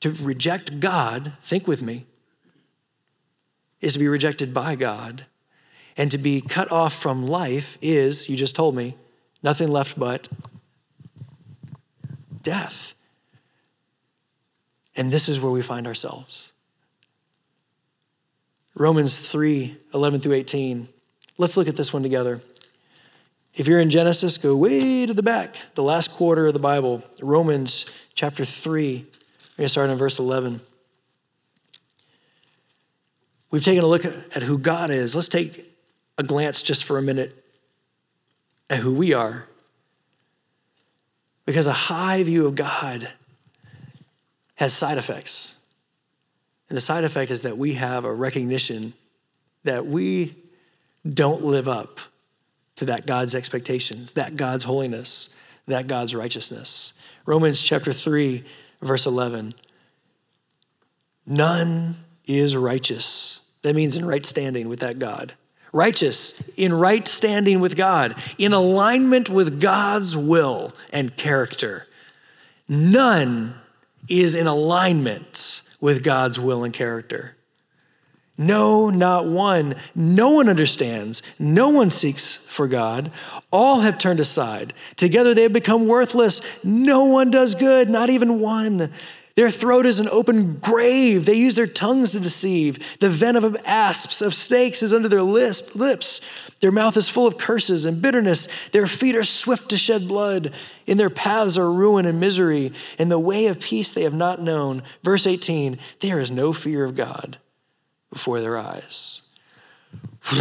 To 0.00 0.12
reject 0.12 0.78
God, 0.78 1.34
think 1.42 1.66
with 1.66 1.82
me, 1.82 2.06
is 3.80 3.94
to 3.94 3.98
be 3.98 4.08
rejected 4.08 4.54
by 4.54 4.74
God. 4.76 5.26
And 5.96 6.10
to 6.10 6.18
be 6.18 6.40
cut 6.40 6.70
off 6.70 6.94
from 6.94 7.26
life 7.26 7.78
is, 7.80 8.28
you 8.28 8.36
just 8.36 8.54
told 8.54 8.74
me, 8.74 8.96
nothing 9.42 9.68
left 9.68 9.98
but 9.98 10.28
death. 12.42 12.94
And 14.94 15.10
this 15.10 15.28
is 15.28 15.40
where 15.40 15.52
we 15.52 15.62
find 15.62 15.86
ourselves. 15.86 16.52
Romans 18.74 19.30
3 19.30 19.76
11 19.94 20.20
through 20.20 20.34
18. 20.34 20.88
Let's 21.38 21.56
look 21.56 21.68
at 21.68 21.76
this 21.76 21.92
one 21.92 22.02
together. 22.02 22.40
If 23.54 23.66
you're 23.66 23.80
in 23.80 23.88
Genesis, 23.88 24.36
go 24.36 24.54
way 24.54 25.06
to 25.06 25.14
the 25.14 25.22
back, 25.22 25.56
the 25.74 25.82
last 25.82 26.10
quarter 26.12 26.46
of 26.46 26.52
the 26.52 26.58
Bible, 26.58 27.02
Romans 27.22 27.98
chapter 28.14 28.44
3. 28.44 28.96
We're 28.96 29.56
going 29.56 29.64
to 29.64 29.68
start 29.68 29.88
in 29.88 29.96
verse 29.96 30.18
11. 30.18 30.60
We've 33.56 33.64
taken 33.64 33.84
a 33.84 33.86
look 33.86 34.04
at 34.04 34.42
who 34.42 34.58
God 34.58 34.90
is. 34.90 35.14
Let's 35.14 35.28
take 35.28 35.64
a 36.18 36.22
glance 36.22 36.60
just 36.60 36.84
for 36.84 36.98
a 36.98 37.02
minute 37.02 37.42
at 38.68 38.80
who 38.80 38.92
we 38.92 39.14
are. 39.14 39.46
Because 41.46 41.66
a 41.66 41.72
high 41.72 42.22
view 42.22 42.46
of 42.46 42.54
God 42.54 43.08
has 44.56 44.74
side 44.74 44.98
effects. 44.98 45.58
And 46.68 46.76
the 46.76 46.82
side 46.82 47.04
effect 47.04 47.30
is 47.30 47.40
that 47.40 47.56
we 47.56 47.72
have 47.72 48.04
a 48.04 48.12
recognition 48.12 48.92
that 49.64 49.86
we 49.86 50.36
don't 51.08 51.42
live 51.42 51.66
up 51.66 51.98
to 52.74 52.84
that 52.84 53.06
God's 53.06 53.34
expectations, 53.34 54.12
that 54.12 54.36
God's 54.36 54.64
holiness, 54.64 55.34
that 55.66 55.86
God's 55.86 56.14
righteousness. 56.14 56.92
Romans 57.24 57.62
chapter 57.62 57.94
3, 57.94 58.44
verse 58.82 59.06
11. 59.06 59.54
None 61.24 61.96
is 62.26 62.54
righteous. 62.54 63.40
That 63.66 63.74
means 63.74 63.96
in 63.96 64.04
right 64.04 64.24
standing 64.24 64.68
with 64.68 64.78
that 64.78 65.00
God. 65.00 65.32
Righteous, 65.72 66.48
in 66.50 66.72
right 66.72 67.06
standing 67.08 67.58
with 67.58 67.74
God, 67.74 68.14
in 68.38 68.52
alignment 68.52 69.28
with 69.28 69.60
God's 69.60 70.16
will 70.16 70.72
and 70.92 71.16
character. 71.16 71.88
None 72.68 73.54
is 74.08 74.36
in 74.36 74.46
alignment 74.46 75.62
with 75.80 76.04
God's 76.04 76.38
will 76.38 76.62
and 76.62 76.72
character. 76.72 77.36
No, 78.38 78.88
not 78.88 79.26
one. 79.26 79.74
No 79.96 80.30
one 80.30 80.48
understands. 80.48 81.22
No 81.40 81.70
one 81.70 81.90
seeks 81.90 82.46
for 82.46 82.68
God. 82.68 83.10
All 83.50 83.80
have 83.80 83.98
turned 83.98 84.20
aside. 84.20 84.74
Together 84.94 85.34
they 85.34 85.42
have 85.42 85.52
become 85.52 85.88
worthless. 85.88 86.64
No 86.64 87.06
one 87.06 87.32
does 87.32 87.56
good, 87.56 87.90
not 87.90 88.10
even 88.10 88.38
one. 88.38 88.92
Their 89.36 89.50
throat 89.50 89.84
is 89.84 90.00
an 90.00 90.08
open 90.08 90.56
grave. 90.56 91.26
They 91.26 91.34
use 91.34 91.54
their 91.54 91.66
tongues 91.66 92.12
to 92.12 92.20
deceive. 92.20 92.98
The 93.00 93.10
venom 93.10 93.44
of 93.44 93.54
asps, 93.66 94.22
of 94.22 94.34
snakes, 94.34 94.82
is 94.82 94.94
under 94.94 95.10
their 95.10 95.20
lisp, 95.22 95.76
lips. 95.76 96.22
Their 96.60 96.72
mouth 96.72 96.96
is 96.96 97.10
full 97.10 97.26
of 97.26 97.36
curses 97.36 97.84
and 97.84 98.00
bitterness. 98.00 98.70
Their 98.70 98.86
feet 98.86 99.14
are 99.14 99.22
swift 99.22 99.68
to 99.70 99.76
shed 99.76 100.08
blood. 100.08 100.54
In 100.86 100.96
their 100.96 101.10
paths 101.10 101.58
are 101.58 101.70
ruin 101.70 102.06
and 102.06 102.18
misery. 102.18 102.72
In 102.98 103.10
the 103.10 103.18
way 103.18 103.48
of 103.48 103.60
peace 103.60 103.92
they 103.92 104.04
have 104.04 104.14
not 104.14 104.40
known. 104.40 104.82
Verse 105.02 105.26
18 105.26 105.78
there 106.00 106.18
is 106.18 106.30
no 106.30 106.54
fear 106.54 106.86
of 106.86 106.96
God 106.96 107.36
before 108.10 108.40
their 108.40 108.56
eyes. 108.56 109.28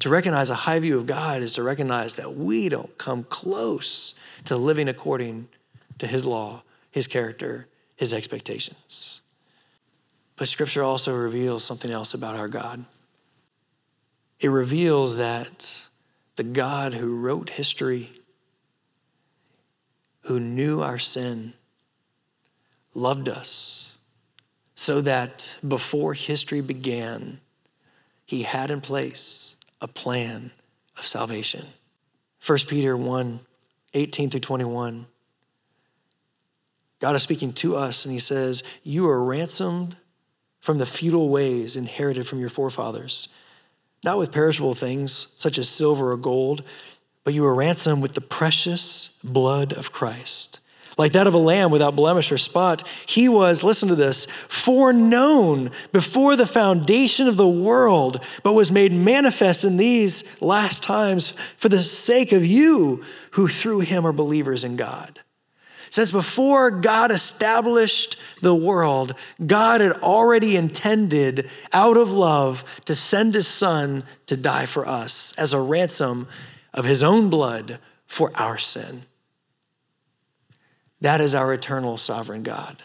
to 0.00 0.08
recognize 0.08 0.50
a 0.50 0.56
high 0.56 0.80
view 0.80 0.98
of 0.98 1.06
God 1.06 1.42
is 1.42 1.52
to 1.52 1.62
recognize 1.62 2.16
that 2.16 2.34
we 2.34 2.68
don't 2.68 2.98
come 2.98 3.22
close 3.22 4.18
to 4.46 4.56
living 4.56 4.88
according 4.88 5.46
to 5.98 6.08
His 6.08 6.26
law 6.26 6.64
his 6.92 7.08
character, 7.08 7.66
his 7.96 8.14
expectations. 8.14 9.22
But 10.36 10.46
scripture 10.46 10.84
also 10.84 11.14
reveals 11.16 11.64
something 11.64 11.90
else 11.90 12.14
about 12.14 12.36
our 12.36 12.48
God. 12.48 12.84
It 14.38 14.48
reveals 14.48 15.16
that 15.16 15.88
the 16.36 16.44
God 16.44 16.94
who 16.94 17.20
wrote 17.20 17.50
history, 17.50 18.10
who 20.22 20.38
knew 20.38 20.80
our 20.80 20.98
sin, 20.98 21.54
loved 22.94 23.28
us 23.28 23.96
so 24.74 25.00
that 25.00 25.56
before 25.66 26.14
history 26.14 26.60
began, 26.60 27.40
he 28.24 28.42
had 28.42 28.70
in 28.70 28.80
place 28.80 29.56
a 29.80 29.88
plan 29.88 30.50
of 30.98 31.06
salvation. 31.06 31.64
1 32.44 32.58
Peter 32.68 32.96
1 32.96 33.40
18 33.94 34.30
through 34.30 34.40
21 34.40 35.06
God 37.02 37.16
is 37.16 37.22
speaking 37.24 37.52
to 37.54 37.74
us, 37.74 38.04
and 38.04 38.12
He 38.12 38.20
says, 38.20 38.62
You 38.84 39.08
are 39.08 39.24
ransomed 39.24 39.96
from 40.60 40.78
the 40.78 40.86
futile 40.86 41.28
ways 41.30 41.74
inherited 41.74 42.28
from 42.28 42.38
your 42.38 42.48
forefathers, 42.48 43.26
not 44.04 44.18
with 44.18 44.30
perishable 44.30 44.76
things 44.76 45.32
such 45.34 45.58
as 45.58 45.68
silver 45.68 46.12
or 46.12 46.16
gold, 46.16 46.62
but 47.24 47.34
you 47.34 47.44
are 47.44 47.56
ransomed 47.56 48.02
with 48.02 48.12
the 48.14 48.20
precious 48.20 49.18
blood 49.24 49.72
of 49.72 49.90
Christ. 49.90 50.60
Like 50.96 51.10
that 51.12 51.26
of 51.26 51.34
a 51.34 51.38
lamb 51.38 51.72
without 51.72 51.96
blemish 51.96 52.30
or 52.30 52.38
spot, 52.38 52.86
he 53.08 53.28
was, 53.28 53.64
listen 53.64 53.88
to 53.88 53.96
this, 53.96 54.26
foreknown 54.26 55.72
before 55.90 56.36
the 56.36 56.46
foundation 56.46 57.26
of 57.26 57.36
the 57.36 57.48
world, 57.48 58.24
but 58.44 58.52
was 58.52 58.70
made 58.70 58.92
manifest 58.92 59.64
in 59.64 59.76
these 59.76 60.40
last 60.40 60.84
times 60.84 61.30
for 61.56 61.68
the 61.68 61.82
sake 61.82 62.30
of 62.30 62.46
you 62.46 63.02
who 63.32 63.48
through 63.48 63.80
him 63.80 64.06
are 64.06 64.12
believers 64.12 64.62
in 64.62 64.76
God. 64.76 65.21
Since 65.92 66.10
before 66.10 66.70
God 66.70 67.10
established 67.10 68.18
the 68.40 68.54
world, 68.54 69.12
God 69.46 69.82
had 69.82 69.92
already 69.92 70.56
intended, 70.56 71.50
out 71.70 71.98
of 71.98 72.10
love, 72.14 72.64
to 72.86 72.94
send 72.94 73.34
his 73.34 73.46
son 73.46 74.04
to 74.24 74.34
die 74.34 74.64
for 74.64 74.88
us 74.88 75.34
as 75.36 75.52
a 75.52 75.60
ransom 75.60 76.28
of 76.72 76.86
his 76.86 77.02
own 77.02 77.28
blood 77.28 77.78
for 78.06 78.32
our 78.36 78.56
sin. 78.56 79.02
That 81.02 81.20
is 81.20 81.34
our 81.34 81.52
eternal 81.52 81.98
sovereign 81.98 82.42
God, 82.42 82.84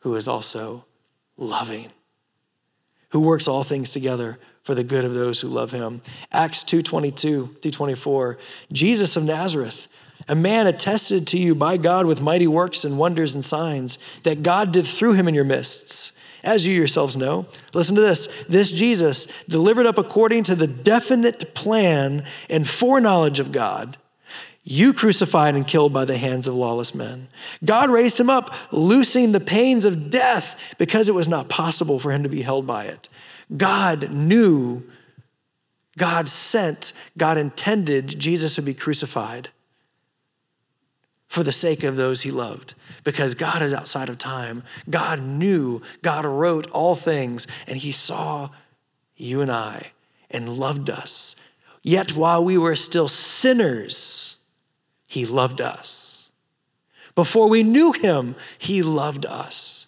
who 0.00 0.16
is 0.16 0.26
also 0.26 0.86
loving, 1.36 1.92
who 3.10 3.20
works 3.20 3.46
all 3.46 3.62
things 3.62 3.92
together 3.92 4.40
for 4.64 4.74
the 4.74 4.82
good 4.82 5.04
of 5.04 5.14
those 5.14 5.40
who 5.40 5.46
love 5.46 5.70
him. 5.70 6.02
Acts 6.32 6.64
2:22 6.64 7.60
through 7.62 7.70
24. 7.70 8.38
Jesus 8.72 9.14
of 9.14 9.22
Nazareth 9.22 9.86
a 10.30 10.34
man 10.36 10.68
attested 10.68 11.26
to 11.26 11.36
you 11.36 11.56
by 11.56 11.76
God 11.76 12.06
with 12.06 12.22
mighty 12.22 12.46
works 12.46 12.84
and 12.84 12.98
wonders 12.98 13.34
and 13.34 13.44
signs 13.44 13.98
that 14.22 14.44
God 14.44 14.70
did 14.70 14.86
through 14.86 15.14
him 15.14 15.26
in 15.26 15.34
your 15.34 15.44
midst. 15.44 16.16
As 16.44 16.68
you 16.68 16.72
yourselves 16.72 17.16
know, 17.16 17.46
listen 17.74 17.96
to 17.96 18.00
this. 18.00 18.44
This 18.44 18.70
Jesus, 18.70 19.44
delivered 19.46 19.86
up 19.86 19.98
according 19.98 20.44
to 20.44 20.54
the 20.54 20.68
definite 20.68 21.52
plan 21.54 22.24
and 22.48 22.66
foreknowledge 22.66 23.40
of 23.40 23.50
God, 23.50 23.96
you 24.62 24.92
crucified 24.92 25.56
and 25.56 25.66
killed 25.66 25.92
by 25.92 26.04
the 26.04 26.16
hands 26.16 26.46
of 26.46 26.54
lawless 26.54 26.94
men. 26.94 27.26
God 27.64 27.90
raised 27.90 28.20
him 28.20 28.30
up, 28.30 28.54
loosing 28.72 29.32
the 29.32 29.40
pains 29.40 29.84
of 29.84 30.12
death 30.12 30.76
because 30.78 31.08
it 31.08 31.14
was 31.14 31.26
not 31.26 31.48
possible 31.48 31.98
for 31.98 32.12
him 32.12 32.22
to 32.22 32.28
be 32.28 32.42
held 32.42 32.68
by 32.68 32.84
it. 32.84 33.08
God 33.56 34.12
knew, 34.12 34.84
God 35.98 36.28
sent, 36.28 36.92
God 37.18 37.36
intended 37.36 38.16
Jesus 38.20 38.56
would 38.56 38.64
be 38.64 38.74
crucified 38.74 39.48
for 41.30 41.44
the 41.44 41.52
sake 41.52 41.84
of 41.84 41.94
those 41.94 42.22
he 42.22 42.30
loved. 42.32 42.74
Because 43.04 43.36
God 43.36 43.62
is 43.62 43.72
outside 43.72 44.08
of 44.08 44.18
time. 44.18 44.64
God 44.90 45.22
knew, 45.22 45.80
God 46.02 46.24
wrote 46.24 46.68
all 46.72 46.96
things, 46.96 47.46
and 47.68 47.78
he 47.78 47.92
saw 47.92 48.50
you 49.16 49.40
and 49.40 49.50
I 49.50 49.92
and 50.28 50.48
loved 50.48 50.90
us. 50.90 51.36
Yet 51.84 52.16
while 52.16 52.44
we 52.44 52.58
were 52.58 52.74
still 52.74 53.06
sinners, 53.06 54.38
he 55.06 55.24
loved 55.24 55.60
us. 55.60 56.32
Before 57.14 57.48
we 57.48 57.62
knew 57.62 57.92
him, 57.92 58.34
he 58.58 58.82
loved 58.82 59.24
us. 59.24 59.86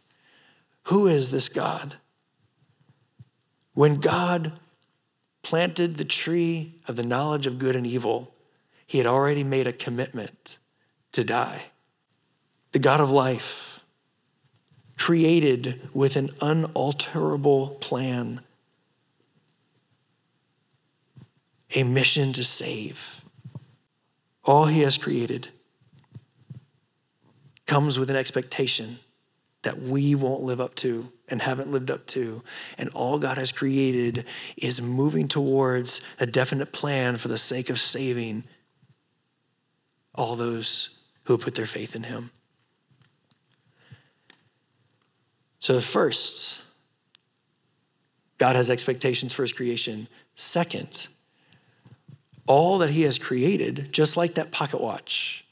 Who 0.84 1.08
is 1.08 1.30
this 1.30 1.48
God? 1.48 1.96
When 3.74 3.96
God 3.96 4.52
planted 5.42 5.96
the 5.96 6.04
tree 6.04 6.76
of 6.86 6.94
the 6.94 7.02
knowledge 7.02 7.48
of 7.48 7.58
good 7.58 7.74
and 7.74 7.86
evil, 7.86 8.32
he 8.86 8.98
had 8.98 9.08
already 9.08 9.42
made 9.42 9.66
a 9.66 9.72
commitment 9.72 10.60
to 11.12 11.24
die. 11.24 11.64
The 12.72 12.78
God 12.78 13.00
of 13.00 13.10
life, 13.10 13.80
created 14.96 15.88
with 15.92 16.16
an 16.16 16.30
unalterable 16.40 17.76
plan, 17.80 18.40
a 21.74 21.82
mission 21.82 22.32
to 22.34 22.44
save. 22.44 23.20
All 24.44 24.66
he 24.66 24.80
has 24.82 24.96
created 24.96 25.48
comes 27.66 27.98
with 27.98 28.10
an 28.10 28.16
expectation 28.16 28.98
that 29.62 29.80
we 29.80 30.14
won't 30.14 30.42
live 30.42 30.60
up 30.60 30.74
to 30.74 31.10
and 31.28 31.40
haven't 31.40 31.70
lived 31.70 31.90
up 31.90 32.06
to. 32.06 32.42
And 32.78 32.88
all 32.90 33.18
God 33.18 33.38
has 33.38 33.52
created 33.52 34.24
is 34.56 34.82
moving 34.82 35.28
towards 35.28 36.00
a 36.20 36.26
definite 36.26 36.72
plan 36.72 37.16
for 37.16 37.28
the 37.28 37.38
sake 37.38 37.70
of 37.70 37.80
saving 37.80 38.44
all 40.14 40.36
those 40.36 41.01
who 41.24 41.38
put 41.38 41.54
their 41.54 41.66
faith 41.66 41.94
in 41.94 42.04
him. 42.04 42.30
So, 45.58 45.80
first, 45.80 46.66
God 48.38 48.56
has 48.56 48.68
expectations 48.68 49.32
for 49.32 49.42
his 49.42 49.52
creation. 49.52 50.08
Second, 50.34 51.08
all 52.48 52.78
that 52.78 52.90
he 52.90 53.02
has 53.02 53.18
created, 53.18 53.92
just 53.92 54.16
like 54.16 54.34
that 54.34 54.50
pocket 54.50 54.80
watch, 54.80 55.44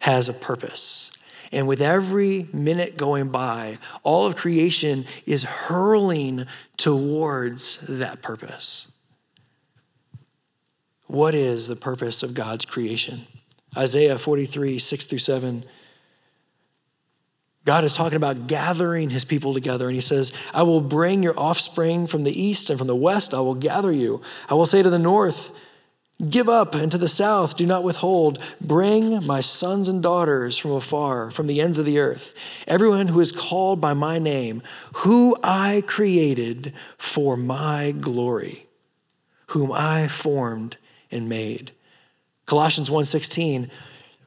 has 0.00 0.28
a 0.28 0.34
purpose. 0.34 1.12
And 1.52 1.66
with 1.66 1.80
every 1.80 2.48
minute 2.52 2.96
going 2.96 3.30
by, 3.30 3.78
all 4.02 4.26
of 4.26 4.36
creation 4.36 5.06
is 5.26 5.44
hurling 5.44 6.44
towards 6.76 7.80
that 7.98 8.22
purpose. 8.22 8.92
What 11.06 11.34
is 11.34 11.66
the 11.66 11.76
purpose 11.76 12.22
of 12.22 12.34
God's 12.34 12.64
creation? 12.64 13.22
Isaiah 13.76 14.18
43, 14.18 14.78
6 14.78 15.04
through 15.04 15.18
7. 15.18 15.64
God 17.64 17.84
is 17.84 17.94
talking 17.94 18.16
about 18.16 18.46
gathering 18.46 19.10
his 19.10 19.24
people 19.24 19.52
together, 19.54 19.86
and 19.86 19.94
he 19.94 20.00
says, 20.00 20.32
I 20.54 20.62
will 20.62 20.80
bring 20.80 21.22
your 21.22 21.38
offspring 21.38 22.06
from 22.06 22.24
the 22.24 22.40
east 22.42 22.70
and 22.70 22.78
from 22.78 22.88
the 22.88 22.96
west, 22.96 23.34
I 23.34 23.40
will 23.40 23.54
gather 23.54 23.92
you. 23.92 24.22
I 24.48 24.54
will 24.54 24.66
say 24.66 24.82
to 24.82 24.90
the 24.90 24.98
north, 24.98 25.52
Give 26.28 26.50
up, 26.50 26.74
and 26.74 26.92
to 26.92 26.98
the 26.98 27.08
south, 27.08 27.56
do 27.56 27.64
not 27.64 27.82
withhold. 27.82 28.38
Bring 28.60 29.24
my 29.24 29.40
sons 29.40 29.88
and 29.88 30.02
daughters 30.02 30.58
from 30.58 30.72
afar, 30.72 31.30
from 31.30 31.46
the 31.46 31.62
ends 31.62 31.78
of 31.78 31.86
the 31.86 31.98
earth, 31.98 32.34
everyone 32.66 33.08
who 33.08 33.20
is 33.20 33.32
called 33.32 33.80
by 33.80 33.94
my 33.94 34.18
name, 34.18 34.62
who 34.96 35.36
I 35.42 35.82
created 35.86 36.74
for 36.98 37.36
my 37.36 37.94
glory, 37.98 38.66
whom 39.48 39.72
I 39.72 40.08
formed 40.08 40.76
and 41.10 41.26
made. 41.26 41.72
Colossians 42.50 42.90
1:16 42.90 43.70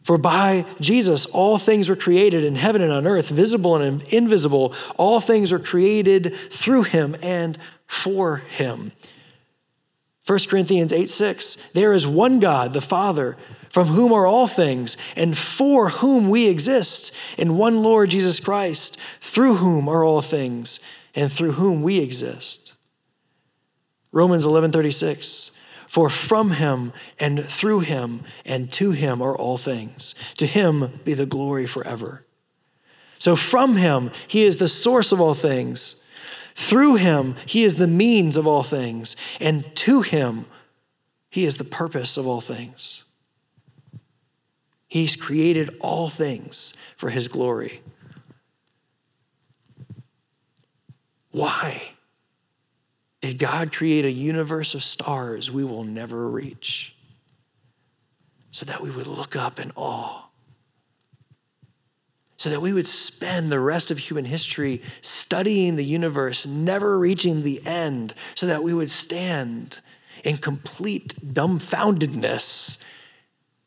For 0.01 0.17
by 0.17 0.65
Jesus 0.79 1.25
all 1.25 1.57
things 1.57 1.89
were 1.89 1.95
created 1.97 2.45
in 2.45 2.55
heaven 2.55 2.81
and 2.81 2.91
on 2.91 3.05
earth, 3.05 3.27
visible 3.27 3.75
and 3.75 4.01
invisible, 4.13 4.73
all 4.95 5.19
things 5.19 5.51
are 5.51 5.59
created 5.59 6.33
through 6.49 6.83
him 6.83 7.17
and 7.21 7.57
for 7.85 8.37
him. 8.37 8.93
1 10.25 10.39
Corinthians 10.47 10.93
8 10.93 11.09
6, 11.09 11.73
there 11.73 11.91
is 11.91 12.07
one 12.07 12.39
God, 12.39 12.73
the 12.73 12.79
Father, 12.79 13.35
from 13.67 13.87
whom 13.87 14.13
are 14.13 14.25
all 14.25 14.47
things, 14.47 14.95
and 15.17 15.37
for 15.37 15.89
whom 15.89 16.29
we 16.29 16.47
exist, 16.47 17.13
and 17.37 17.57
one 17.57 17.83
Lord 17.83 18.09
Jesus 18.09 18.39
Christ, 18.39 18.97
through 19.19 19.55
whom 19.55 19.89
are 19.89 20.05
all 20.05 20.21
things, 20.21 20.79
and 21.13 21.29
through 21.29 21.53
whom 21.53 21.83
we 21.83 21.99
exist. 21.99 22.73
Romans 24.13 24.45
11 24.45 24.71
36, 24.71 25.52
for 25.93 26.09
from 26.09 26.49
him 26.49 26.91
and 27.19 27.45
through 27.45 27.81
him 27.81 28.23
and 28.47 28.71
to 28.71 28.89
him 28.89 29.21
are 29.21 29.37
all 29.37 29.59
things. 29.59 30.15
To 30.37 30.47
him 30.47 30.99
be 31.05 31.13
the 31.13 31.27
glory 31.27 31.67
forever. 31.67 32.25
So 33.19 33.35
from 33.35 33.75
him, 33.75 34.09
he 34.27 34.41
is 34.41 34.57
the 34.57 34.67
source 34.67 35.11
of 35.11 35.21
all 35.21 35.35
things. 35.35 36.09
Through 36.55 36.95
him, 36.95 37.35
he 37.45 37.61
is 37.63 37.75
the 37.75 37.85
means 37.85 38.37
of 38.37 38.47
all 38.47 38.63
things, 38.63 39.15
and 39.39 39.63
to 39.75 40.01
him, 40.01 40.47
he 41.29 41.45
is 41.45 41.57
the 41.57 41.63
purpose 41.63 42.17
of 42.17 42.25
all 42.25 42.41
things. 42.41 43.03
He's 44.87 45.15
created 45.15 45.77
all 45.79 46.09
things 46.09 46.73
for 46.97 47.11
his 47.11 47.27
glory. 47.27 47.81
Why 51.29 51.93
did 53.23 53.39
God 53.39 53.71
create 53.71 54.03
a 54.03 54.11
universe 54.11 54.75
of 54.75 54.83
stars 54.83 55.49
we 55.49 55.63
will 55.63 55.85
never 55.85 56.27
reach? 56.27 56.93
So 58.51 58.65
that 58.65 58.81
we 58.81 58.91
would 58.91 59.07
look 59.07 59.37
up 59.37 59.61
in 59.61 59.71
awe 59.77 60.23
so 62.35 62.49
that 62.49 62.59
we 62.59 62.73
would 62.73 62.85
spend 62.85 63.49
the 63.49 63.59
rest 63.61 63.89
of 63.89 63.97
human 63.97 64.25
history 64.25 64.81
studying 64.99 65.77
the 65.77 65.85
universe, 65.85 66.45
never 66.45 66.99
reaching 66.99 67.41
the 67.41 67.61
end, 67.65 68.13
so 68.35 68.47
that 68.47 68.61
we 68.61 68.73
would 68.73 68.89
stand 68.89 69.79
in 70.25 70.35
complete 70.35 71.15
dumbfoundedness 71.23 72.83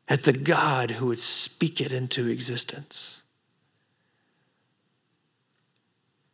at 0.08 0.24
the 0.24 0.34
God 0.34 0.90
who 0.90 1.06
would 1.06 1.20
speak 1.20 1.80
it 1.80 1.90
into 1.90 2.28
existence. 2.28 3.22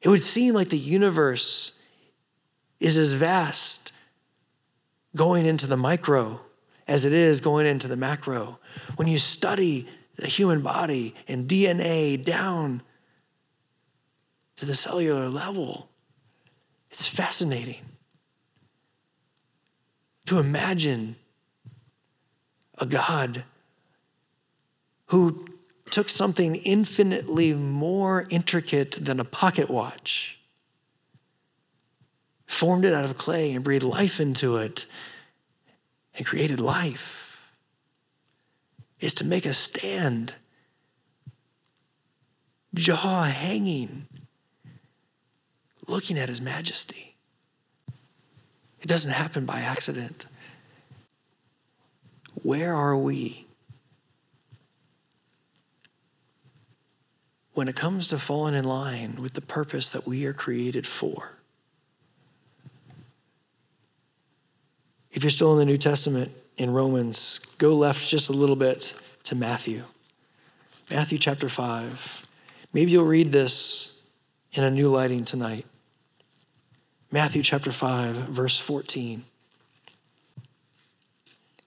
It 0.00 0.08
would 0.08 0.24
seem 0.24 0.52
like 0.52 0.70
the 0.70 0.76
universe 0.76 1.78
is 2.82 2.96
as 2.96 3.12
vast 3.12 3.92
going 5.14 5.46
into 5.46 5.66
the 5.66 5.76
micro 5.76 6.40
as 6.88 7.04
it 7.04 7.12
is 7.12 7.40
going 7.40 7.66
into 7.66 7.88
the 7.88 7.96
macro. 7.96 8.58
When 8.96 9.08
you 9.08 9.18
study 9.18 9.86
the 10.16 10.26
human 10.26 10.62
body 10.62 11.14
and 11.28 11.48
DNA 11.48 12.22
down 12.22 12.82
to 14.56 14.66
the 14.66 14.74
cellular 14.74 15.28
level. 15.28 15.88
It's 16.90 17.06
fascinating 17.06 17.80
to 20.26 20.38
imagine 20.38 21.16
a 22.78 22.86
God 22.86 23.44
who 25.06 25.46
took 25.90 26.08
something 26.08 26.56
infinitely 26.56 27.54
more 27.54 28.26
intricate 28.30 28.92
than 28.92 29.18
a 29.18 29.24
pocket 29.24 29.68
watch, 29.68 30.38
formed 32.52 32.84
it 32.84 32.92
out 32.92 33.04
of 33.04 33.16
clay 33.16 33.54
and 33.54 33.64
breathed 33.64 33.82
life 33.82 34.20
into 34.20 34.56
it, 34.58 34.86
and 36.14 36.26
created 36.26 36.60
life 36.60 37.50
is 39.00 39.14
to 39.14 39.24
make 39.24 39.46
a 39.46 39.54
stand, 39.54 40.34
jaw 42.74 43.24
hanging, 43.24 44.06
looking 45.88 46.18
at 46.18 46.28
his 46.28 46.42
majesty. 46.42 47.16
It 48.80 48.86
doesn't 48.86 49.12
happen 49.12 49.46
by 49.46 49.60
accident. 49.60 50.26
Where 52.42 52.76
are 52.76 52.96
we? 52.96 53.46
When 57.54 57.68
it 57.68 57.76
comes 57.76 58.06
to 58.08 58.18
falling 58.18 58.54
in 58.54 58.64
line 58.64 59.16
with 59.20 59.32
the 59.32 59.40
purpose 59.40 59.90
that 59.90 60.06
we 60.06 60.26
are 60.26 60.34
created 60.34 60.86
for. 60.86 61.38
If 65.12 65.22
you're 65.22 65.30
still 65.30 65.52
in 65.52 65.58
the 65.58 65.64
New 65.64 65.78
Testament, 65.78 66.30
in 66.56 66.70
Romans, 66.70 67.38
go 67.58 67.74
left 67.74 68.08
just 68.08 68.28
a 68.28 68.32
little 68.32 68.56
bit 68.56 68.94
to 69.24 69.34
Matthew. 69.34 69.82
Matthew 70.90 71.18
chapter 71.18 71.48
5. 71.48 72.26
Maybe 72.72 72.92
you'll 72.92 73.04
read 73.04 73.32
this 73.32 74.06
in 74.52 74.64
a 74.64 74.70
new 74.70 74.88
lighting 74.88 75.24
tonight. 75.24 75.66
Matthew 77.10 77.42
chapter 77.42 77.70
5, 77.70 78.14
verse 78.14 78.58
14. 78.58 79.24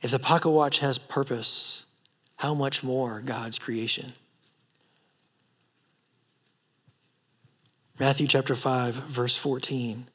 If 0.02 0.12
the 0.12 0.20
pocket 0.20 0.50
watch 0.50 0.80
has 0.80 0.98
purpose, 0.98 1.86
how 2.38 2.54
much 2.54 2.84
more 2.84 3.22
God's 3.22 3.58
creation? 3.58 4.14
Matthew 8.00 8.28
chapter 8.28 8.56
5, 8.56 8.96
verse 8.96 9.38
14. 9.38 10.08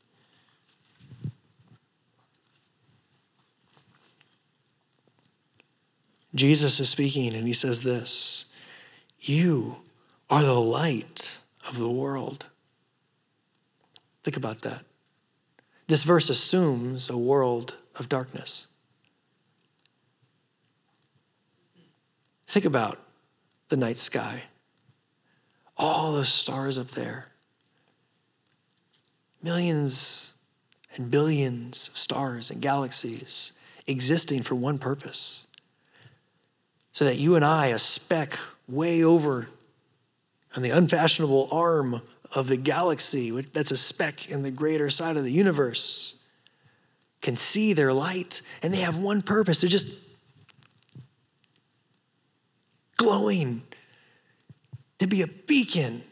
Jesus 6.40 6.80
is 6.80 6.88
speaking 6.88 7.34
and 7.34 7.46
he 7.46 7.52
says 7.52 7.82
this 7.82 8.46
You 9.18 9.76
are 10.30 10.42
the 10.42 10.58
light 10.58 11.38
of 11.68 11.78
the 11.78 11.90
world. 11.90 12.46
Think 14.24 14.38
about 14.38 14.62
that. 14.62 14.86
This 15.86 16.02
verse 16.02 16.30
assumes 16.30 17.10
a 17.10 17.18
world 17.18 17.76
of 17.96 18.08
darkness. 18.08 18.68
Think 22.46 22.64
about 22.64 22.98
the 23.68 23.76
night 23.76 23.98
sky, 23.98 24.44
all 25.76 26.14
the 26.14 26.24
stars 26.24 26.78
up 26.78 26.88
there, 26.92 27.26
millions 29.42 30.32
and 30.96 31.10
billions 31.10 31.88
of 31.88 31.98
stars 31.98 32.50
and 32.50 32.62
galaxies 32.62 33.52
existing 33.86 34.42
for 34.42 34.54
one 34.54 34.78
purpose 34.78 35.46
so 36.92 37.04
that 37.04 37.16
you 37.16 37.36
and 37.36 37.44
I, 37.44 37.66
a 37.66 37.78
speck 37.78 38.38
way 38.68 39.04
over 39.04 39.46
on 40.56 40.62
the 40.62 40.70
unfashionable 40.70 41.48
arm 41.52 42.02
of 42.34 42.48
the 42.48 42.56
galaxy, 42.56 43.30
that's 43.40 43.70
a 43.70 43.76
speck 43.76 44.30
in 44.30 44.42
the 44.42 44.50
greater 44.50 44.90
side 44.90 45.16
of 45.16 45.24
the 45.24 45.32
universe, 45.32 46.16
can 47.20 47.36
see 47.36 47.72
their 47.72 47.92
light 47.92 48.42
and 48.62 48.72
they 48.72 48.80
have 48.80 48.96
one 48.96 49.22
purpose. 49.22 49.60
They're 49.60 49.70
just 49.70 50.08
glowing 52.96 53.62
to 54.98 55.06
be 55.06 55.22
a 55.22 55.26
beacon 55.26 56.02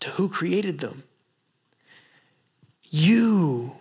to 0.00 0.08
who 0.10 0.28
created 0.28 0.80
them. 0.80 1.02
You 2.90 3.72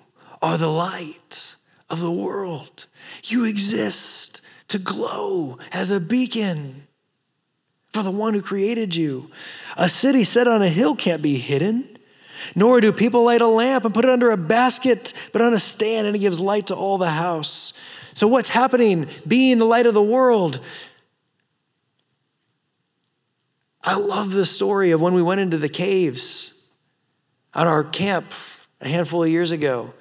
are 0.42 0.58
the 0.58 0.70
light 0.70 1.56
of 1.90 2.00
the 2.00 2.12
world. 2.12 2.86
You 3.24 3.46
exist 3.46 4.42
to 4.72 4.80
glow 4.80 5.58
as 5.72 5.92
a 5.92 6.00
beacon 6.00 6.88
for 7.92 8.04
the 8.04 8.12
one 8.12 8.34
who 8.34 8.42
created 8.42 8.96
you. 8.96 9.30
A 9.78 9.90
city 9.90 10.24
set 10.24 10.48
on 10.48 10.62
a 10.62 10.70
hill 10.70 10.96
can't 10.96 11.22
be 11.22 11.38
hidden, 11.38 11.98
nor 12.56 12.80
do 12.80 12.92
people 12.92 13.24
light 13.24 13.42
a 13.42 13.48
lamp 13.48 13.86
and 13.86 13.94
put 13.94 14.06
it 14.06 14.12
under 14.12 14.32
a 14.32 14.38
basket, 14.38 15.14
but 15.34 15.42
on 15.42 15.54
a 15.54 15.60
stand, 15.60 16.08
and 16.08 16.16
it 16.16 16.20
gives 16.20 16.40
light 16.40 16.68
to 16.68 16.76
all 16.76 16.98
the 16.98 17.10
house. 17.10 17.80
So, 18.14 18.28
what's 18.28 18.50
happening? 18.50 19.08
Being 19.28 19.60
the 19.60 19.66
light 19.66 19.86
of 19.86 19.94
the 19.94 20.04
world. 20.04 20.60
I 23.84 23.98
love 23.98 24.32
the 24.32 24.46
story 24.46 24.92
of 24.92 25.02
when 25.02 25.14
we 25.14 25.24
went 25.24 25.42
into 25.42 25.58
the 25.58 25.70
caves 25.70 26.66
on 27.54 27.68
our 27.68 27.84
camp 27.84 28.26
a 28.80 28.88
handful 28.88 29.24
of 29.24 29.30
years 29.30 29.52
ago, 29.52 29.94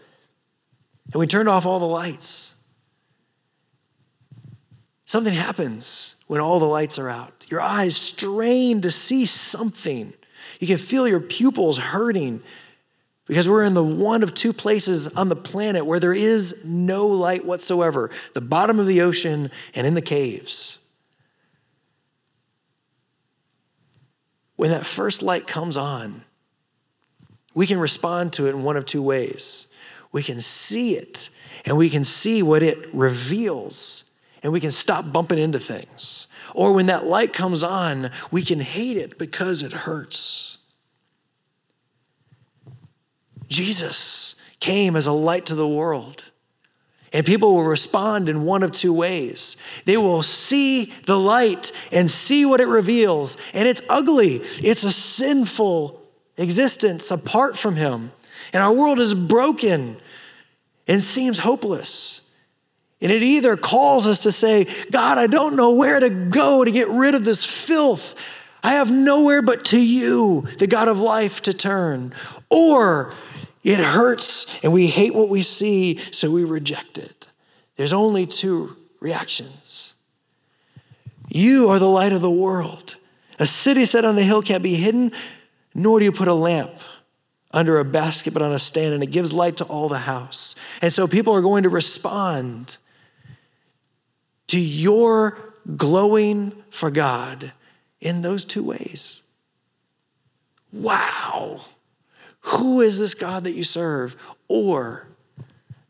and 1.12 1.18
we 1.18 1.26
turned 1.26 1.48
off 1.48 1.66
all 1.66 1.78
the 1.78 1.86
lights. 1.86 2.49
Something 5.10 5.34
happens 5.34 6.22
when 6.28 6.40
all 6.40 6.60
the 6.60 6.66
lights 6.66 6.96
are 6.96 7.08
out. 7.08 7.44
Your 7.48 7.60
eyes 7.60 7.96
strain 7.96 8.80
to 8.82 8.92
see 8.92 9.26
something. 9.26 10.12
You 10.60 10.68
can 10.68 10.78
feel 10.78 11.08
your 11.08 11.18
pupils 11.18 11.78
hurting 11.78 12.40
because 13.26 13.48
we're 13.48 13.64
in 13.64 13.74
the 13.74 13.82
one 13.82 14.22
of 14.22 14.34
two 14.34 14.52
places 14.52 15.12
on 15.16 15.28
the 15.28 15.34
planet 15.34 15.84
where 15.84 15.98
there 15.98 16.14
is 16.14 16.64
no 16.64 17.08
light 17.08 17.44
whatsoever 17.44 18.12
the 18.34 18.40
bottom 18.40 18.78
of 18.78 18.86
the 18.86 19.00
ocean 19.00 19.50
and 19.74 19.84
in 19.84 19.94
the 19.94 20.00
caves. 20.00 20.78
When 24.54 24.70
that 24.70 24.86
first 24.86 25.24
light 25.24 25.48
comes 25.48 25.76
on, 25.76 26.22
we 27.52 27.66
can 27.66 27.80
respond 27.80 28.32
to 28.34 28.46
it 28.46 28.50
in 28.50 28.62
one 28.62 28.76
of 28.76 28.86
two 28.86 29.02
ways. 29.02 29.66
We 30.12 30.22
can 30.22 30.40
see 30.40 30.94
it, 30.94 31.30
and 31.66 31.76
we 31.76 31.90
can 31.90 32.04
see 32.04 32.44
what 32.44 32.62
it 32.62 32.94
reveals 32.94 34.04
and 34.42 34.52
we 34.52 34.60
can 34.60 34.70
stop 34.70 35.12
bumping 35.12 35.38
into 35.38 35.58
things. 35.58 36.28
Or 36.54 36.72
when 36.72 36.86
that 36.86 37.04
light 37.04 37.32
comes 37.32 37.62
on, 37.62 38.10
we 38.30 38.42
can 38.42 38.60
hate 38.60 38.96
it 38.96 39.18
because 39.18 39.62
it 39.62 39.72
hurts. 39.72 40.58
Jesus 43.48 44.36
came 44.60 44.96
as 44.96 45.06
a 45.06 45.12
light 45.12 45.46
to 45.46 45.54
the 45.54 45.68
world. 45.68 46.24
And 47.12 47.26
people 47.26 47.54
will 47.54 47.64
respond 47.64 48.28
in 48.28 48.44
one 48.44 48.62
of 48.62 48.70
two 48.70 48.92
ways. 48.92 49.56
They 49.84 49.96
will 49.96 50.22
see 50.22 50.86
the 51.06 51.18
light 51.18 51.72
and 51.90 52.08
see 52.08 52.46
what 52.46 52.60
it 52.60 52.68
reveals, 52.68 53.36
and 53.52 53.66
it's 53.66 53.82
ugly. 53.88 54.36
It's 54.58 54.84
a 54.84 54.92
sinful 54.92 56.00
existence 56.36 57.10
apart 57.10 57.58
from 57.58 57.74
Him. 57.74 58.12
And 58.52 58.62
our 58.62 58.72
world 58.72 59.00
is 59.00 59.12
broken 59.12 59.96
and 60.86 61.02
seems 61.02 61.40
hopeless. 61.40 62.19
And 63.02 63.10
it 63.10 63.22
either 63.22 63.56
calls 63.56 64.06
us 64.06 64.24
to 64.24 64.32
say, 64.32 64.66
God, 64.90 65.16
I 65.16 65.26
don't 65.26 65.56
know 65.56 65.72
where 65.72 66.00
to 66.00 66.10
go 66.10 66.64
to 66.64 66.70
get 66.70 66.88
rid 66.88 67.14
of 67.14 67.24
this 67.24 67.44
filth. 67.44 68.14
I 68.62 68.72
have 68.72 68.90
nowhere 68.90 69.40
but 69.40 69.64
to 69.66 69.80
you, 69.80 70.42
the 70.58 70.66
God 70.66 70.88
of 70.88 70.98
life, 70.98 71.40
to 71.42 71.54
turn. 71.54 72.12
Or 72.50 73.14
it 73.64 73.80
hurts 73.80 74.62
and 74.62 74.72
we 74.72 74.86
hate 74.86 75.14
what 75.14 75.30
we 75.30 75.42
see, 75.42 75.96
so 76.10 76.30
we 76.30 76.44
reject 76.44 76.98
it. 76.98 77.28
There's 77.76 77.94
only 77.94 78.26
two 78.26 78.76
reactions. 79.00 79.94
You 81.28 81.68
are 81.68 81.78
the 81.78 81.86
light 81.86 82.12
of 82.12 82.20
the 82.20 82.30
world. 82.30 82.96
A 83.38 83.46
city 83.46 83.86
set 83.86 84.04
on 84.04 84.18
a 84.18 84.22
hill 84.22 84.42
can't 84.42 84.62
be 84.62 84.74
hidden, 84.74 85.12
nor 85.74 85.98
do 85.98 86.04
you 86.04 86.12
put 86.12 86.28
a 86.28 86.34
lamp 86.34 86.72
under 87.52 87.78
a 87.78 87.84
basket, 87.84 88.34
but 88.34 88.42
on 88.42 88.52
a 88.52 88.58
stand, 88.58 88.92
and 88.94 89.02
it 89.02 89.10
gives 89.10 89.32
light 89.32 89.56
to 89.56 89.64
all 89.64 89.88
the 89.88 89.98
house. 89.98 90.54
And 90.82 90.92
so 90.92 91.08
people 91.08 91.34
are 91.34 91.40
going 91.40 91.62
to 91.62 91.68
respond 91.68 92.76
to 94.50 94.60
your 94.60 95.38
glowing 95.76 96.52
for 96.70 96.90
God 96.90 97.52
in 98.00 98.22
those 98.22 98.44
two 98.44 98.64
ways. 98.64 99.22
Wow. 100.72 101.60
Who 102.40 102.80
is 102.80 102.98
this 102.98 103.14
God 103.14 103.44
that 103.44 103.52
you 103.52 103.62
serve? 103.62 104.16
Or, 104.48 105.06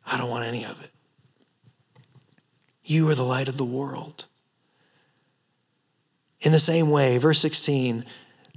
I 0.04 0.18
don't 0.18 0.28
want 0.28 0.44
any 0.44 0.66
of 0.66 0.78
it. 0.84 0.90
You 2.84 3.08
are 3.08 3.14
the 3.14 3.22
light 3.22 3.48
of 3.48 3.56
the 3.56 3.64
world. 3.64 4.26
In 6.42 6.52
the 6.52 6.58
same 6.58 6.90
way, 6.90 7.16
verse 7.16 7.40
16, 7.40 8.04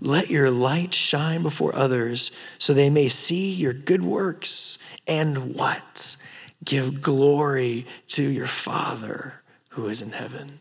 let 0.01 0.29
your 0.29 0.51
light 0.51 0.93
shine 0.93 1.43
before 1.43 1.73
others 1.73 2.37
so 2.59 2.73
they 2.73 2.89
may 2.89 3.07
see 3.07 3.53
your 3.53 3.71
good 3.71 4.03
works 4.03 4.79
and 5.07 5.55
what? 5.55 6.17
Give 6.65 7.01
glory 7.01 7.87
to 8.07 8.21
your 8.21 8.47
Father 8.47 9.35
who 9.73 9.87
is 9.87 10.01
in 10.03 10.11
heaven. 10.11 10.59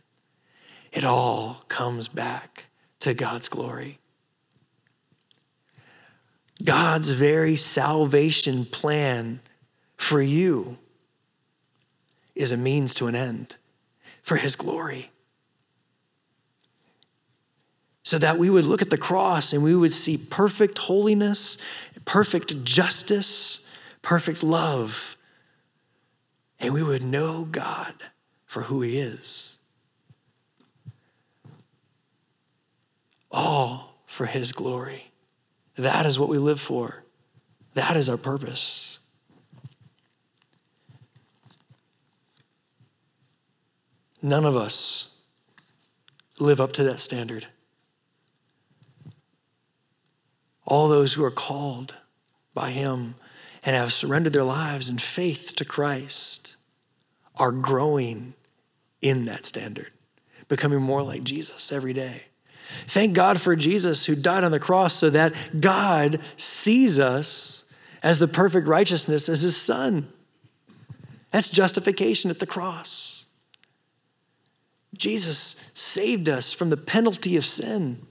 It 0.91 1.05
all 1.05 1.65
comes 1.69 2.09
back 2.09 2.67
to 3.01 3.13
God's 3.13 3.49
glory. 3.49 3.99
God's 6.65 7.11
very 7.11 7.57
salvation 7.57 8.65
plan 8.65 9.41
for 9.97 10.23
you 10.23 10.79
is 12.35 12.53
a 12.53 12.57
means 12.57 12.95
to 12.95 13.07
an 13.07 13.15
end 13.15 13.57
for 14.23 14.37
his 14.37 14.57
glory. 14.57 15.11
So 18.03 18.19
that 18.19 18.39
we 18.39 18.49
would 18.49 18.65
look 18.65 18.81
at 18.81 18.91
the 18.91 18.99
cross 18.99 19.53
and 19.53 19.63
we 19.63 19.77
would 19.77 19.93
see 19.93 20.19
perfect 20.31 20.79
holiness, 20.79 21.63
perfect 22.07 22.65
justice, 22.65 23.71
perfect 24.01 24.43
love, 24.43 25.17
and 26.61 26.73
we 26.73 26.83
would 26.83 27.03
know 27.03 27.45
God 27.45 27.95
for 28.53 28.61
who 28.61 28.83
he 28.83 28.99
is. 28.99 29.57
All 33.31 33.97
for 34.05 34.27
his 34.27 34.53
glory. 34.53 35.11
That 35.77 36.05
is 36.05 36.19
what 36.19 36.29
we 36.29 36.37
live 36.37 36.61
for. 36.61 37.03
That 37.73 37.97
is 37.97 38.11
our 38.11 38.19
purpose. 38.19 39.01
None 44.21 44.45
of 44.45 44.55
us 44.55 45.17
live 46.39 46.61
up 46.61 46.75
to 46.75 46.85
that 46.85 47.01
standard. 47.01 47.47
All 50.67 50.91
those 50.91 51.15
who 51.15 51.25
are 51.25 51.31
called 51.31 51.97
by 52.53 52.69
Him 52.69 53.15
and 53.65 53.75
have 53.75 53.95
surrendered 53.95 54.35
their 54.35 54.45
lives 54.45 54.91
in 54.91 54.99
faith 54.99 55.57
to 55.57 55.65
Christ 55.65 56.57
are 57.37 57.51
growing 57.51 58.35
in 59.03 59.27
that 59.27 59.45
standard, 59.45 59.91
becoming 60.49 60.81
more 60.81 61.03
like 61.03 61.25
Jesus 61.25 61.73
every 61.73 61.93
day. 61.93 62.23
Thank 62.87 63.15
God 63.15 63.41
for 63.41 63.55
Jesus 63.55 64.07
who 64.07 64.15
died 64.15 64.45
on 64.45 64.51
the 64.51 64.61
cross 64.61 64.95
so 64.95 65.11
that 65.11 65.35
God 65.61 66.21
sees 66.37 66.99
us 66.99 67.65
as 68.03 68.19
the 68.19 68.29
perfect 68.29 68.67
righteousness 68.67 69.29
as 69.29 69.43
his 69.43 69.57
son. 69.57 70.09
That's 71.31 71.49
justification 71.49 72.31
at 72.31 72.39
the 72.39 72.47
cross. 72.47 73.27
Jesus 74.97 75.71
saved 75.75 76.29
us 76.29 76.53
from 76.53 76.71
the 76.71 76.77
penalty 76.77 77.37
of 77.37 77.47
sin. 77.47 78.07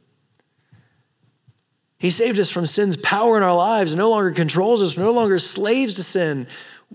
He 2.00 2.10
saved 2.10 2.40
us 2.40 2.50
from 2.50 2.66
sin's 2.66 2.98
power 2.98 3.38
in 3.38 3.44
our 3.44 3.56
lives, 3.56 3.96
no 3.96 4.10
longer 4.10 4.32
controls 4.32 4.82
us, 4.82 4.98
no 4.98 5.12
longer 5.12 5.38
slaves 5.38 5.94
to 5.96 6.04
sin. 6.04 6.48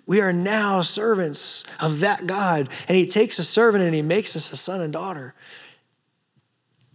We 0.05 0.21
are 0.21 0.33
now 0.33 0.83
servants 0.83 1.65
of 1.81 2.01
that 2.01 2.27
God. 2.27 2.69
And 2.89 2.97
He 2.97 3.07
takes 3.07 3.39
a 3.39 3.45
servant 3.45 3.85
and 3.85 3.95
He 3.95 4.03
makes 4.03 4.37
us 4.37 4.53
a 4.53 4.57
son 4.57 4.81
and 4.81 4.93
daughter. 4.93 5.35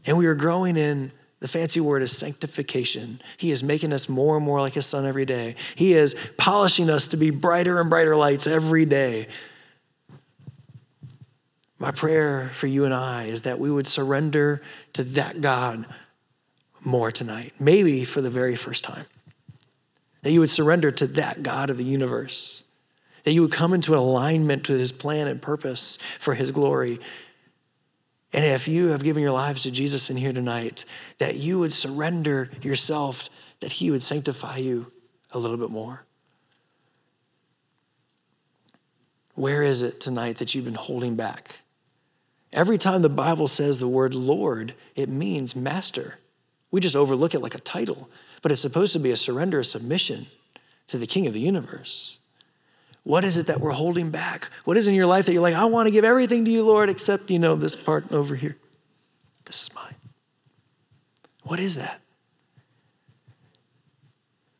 And 0.05 0.17
we 0.17 0.25
are 0.27 0.35
growing 0.35 0.77
in 0.77 1.11
the 1.41 1.47
fancy 1.47 1.79
word 1.79 2.03
is 2.03 2.15
sanctification. 2.15 3.19
He 3.35 3.51
is 3.51 3.63
making 3.63 3.93
us 3.93 4.07
more 4.07 4.37
and 4.37 4.45
more 4.45 4.61
like 4.61 4.73
his 4.73 4.85
son 4.85 5.07
every 5.07 5.25
day. 5.25 5.55
He 5.75 5.93
is 5.93 6.13
polishing 6.37 6.89
us 6.89 7.09
to 7.09 7.17
be 7.17 7.31
brighter 7.31 7.81
and 7.81 7.89
brighter 7.89 8.15
lights 8.15 8.45
every 8.45 8.85
day. 8.85 9.27
My 11.79 11.89
prayer 11.89 12.51
for 12.53 12.67
you 12.67 12.85
and 12.85 12.93
I 12.93 13.23
is 13.23 13.41
that 13.41 13.57
we 13.57 13.71
would 13.71 13.87
surrender 13.87 14.61
to 14.93 15.03
that 15.03 15.41
God 15.41 15.87
more 16.85 17.11
tonight, 17.11 17.53
maybe 17.59 18.05
for 18.05 18.21
the 18.21 18.29
very 18.29 18.55
first 18.55 18.83
time. 18.83 19.05
That 20.21 20.31
you 20.31 20.41
would 20.41 20.49
surrender 20.51 20.91
to 20.91 21.07
that 21.07 21.41
God 21.41 21.71
of 21.71 21.77
the 21.77 21.83
universe. 21.83 22.63
That 23.23 23.33
you 23.33 23.41
would 23.41 23.51
come 23.51 23.73
into 23.73 23.95
alignment 23.95 24.67
with 24.67 24.79
his 24.79 24.91
plan 24.91 25.27
and 25.27 25.41
purpose 25.41 25.97
for 25.97 26.33
his 26.33 26.51
glory 26.51 26.99
and 28.33 28.45
if 28.45 28.67
you 28.67 28.87
have 28.87 29.03
given 29.03 29.21
your 29.21 29.31
lives 29.31 29.63
to 29.63 29.71
Jesus 29.71 30.09
in 30.09 30.15
here 30.15 30.31
tonight, 30.31 30.85
that 31.17 31.35
you 31.35 31.59
would 31.59 31.73
surrender 31.73 32.49
yourself, 32.61 33.29
that 33.59 33.73
He 33.73 33.91
would 33.91 34.03
sanctify 34.03 34.57
you 34.57 34.91
a 35.31 35.39
little 35.39 35.57
bit 35.57 35.69
more. 35.69 36.05
Where 39.35 39.63
is 39.63 39.81
it 39.81 39.99
tonight 39.99 40.37
that 40.37 40.53
you've 40.53 40.65
been 40.65 40.73
holding 40.75 41.15
back? 41.15 41.61
Every 42.53 42.77
time 42.77 43.01
the 43.01 43.09
Bible 43.09 43.47
says 43.47 43.79
the 43.79 43.87
word 43.87 44.13
Lord, 44.13 44.75
it 44.95 45.09
means 45.09 45.55
master. 45.55 46.15
We 46.69 46.79
just 46.79 46.97
overlook 46.97 47.33
it 47.33 47.39
like 47.39 47.55
a 47.55 47.59
title, 47.59 48.09
but 48.41 48.51
it's 48.51 48.61
supposed 48.61 48.93
to 48.93 48.99
be 48.99 49.11
a 49.11 49.17
surrender, 49.17 49.59
a 49.59 49.65
submission 49.65 50.27
to 50.87 50.97
the 50.97 51.07
King 51.07 51.27
of 51.27 51.33
the 51.33 51.39
universe. 51.39 52.20
What 53.03 53.25
is 53.25 53.37
it 53.37 53.47
that 53.47 53.59
we're 53.59 53.71
holding 53.71 54.11
back? 54.11 54.49
What 54.63 54.77
is 54.77 54.87
in 54.87 54.93
your 54.93 55.07
life 55.07 55.25
that 55.25 55.33
you're 55.33 55.41
like, 55.41 55.55
I 55.55 55.65
want 55.65 55.87
to 55.87 55.91
give 55.91 56.05
everything 56.05 56.45
to 56.45 56.51
you, 56.51 56.63
Lord, 56.63 56.89
except, 56.89 57.31
you 57.31 57.39
know, 57.39 57.55
this 57.55 57.75
part 57.75 58.11
over 58.11 58.35
here? 58.35 58.57
This 59.45 59.63
is 59.63 59.75
mine. 59.75 59.95
What 61.43 61.59
is 61.59 61.75
that? 61.77 61.99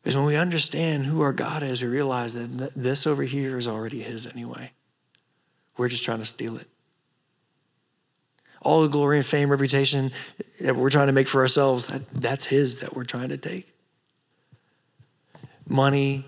Because 0.02 0.16
when 0.16 0.26
we 0.26 0.36
understand 0.36 1.06
who 1.06 1.20
our 1.20 1.32
God 1.32 1.62
is, 1.62 1.82
we 1.82 1.88
realize 1.88 2.34
that 2.34 2.72
this 2.74 3.06
over 3.06 3.22
here 3.22 3.56
is 3.56 3.68
already 3.68 4.02
His 4.02 4.26
anyway. 4.26 4.72
We're 5.76 5.88
just 5.88 6.04
trying 6.04 6.18
to 6.18 6.24
steal 6.26 6.56
it. 6.56 6.66
All 8.60 8.82
the 8.82 8.88
glory 8.88 9.18
and 9.18 9.26
fame, 9.26 9.50
reputation 9.50 10.10
that 10.60 10.74
we're 10.74 10.90
trying 10.90 11.06
to 11.06 11.12
make 11.12 11.28
for 11.28 11.40
ourselves, 11.40 11.86
that, 11.86 12.08
that's 12.10 12.46
His 12.46 12.80
that 12.80 12.96
we're 12.96 13.04
trying 13.04 13.28
to 13.28 13.36
take. 13.36 13.72
Money, 15.68 16.26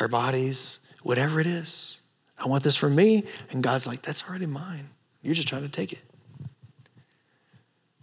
our 0.00 0.08
bodies, 0.08 0.80
whatever 1.02 1.40
it 1.40 1.46
is. 1.46 2.02
I 2.38 2.46
want 2.46 2.62
this 2.62 2.76
for 2.76 2.88
me. 2.88 3.24
And 3.50 3.62
God's 3.62 3.86
like, 3.86 4.02
that's 4.02 4.28
already 4.28 4.46
mine. 4.46 4.88
You're 5.22 5.34
just 5.34 5.48
trying 5.48 5.62
to 5.62 5.68
take 5.68 5.92
it. 5.92 6.02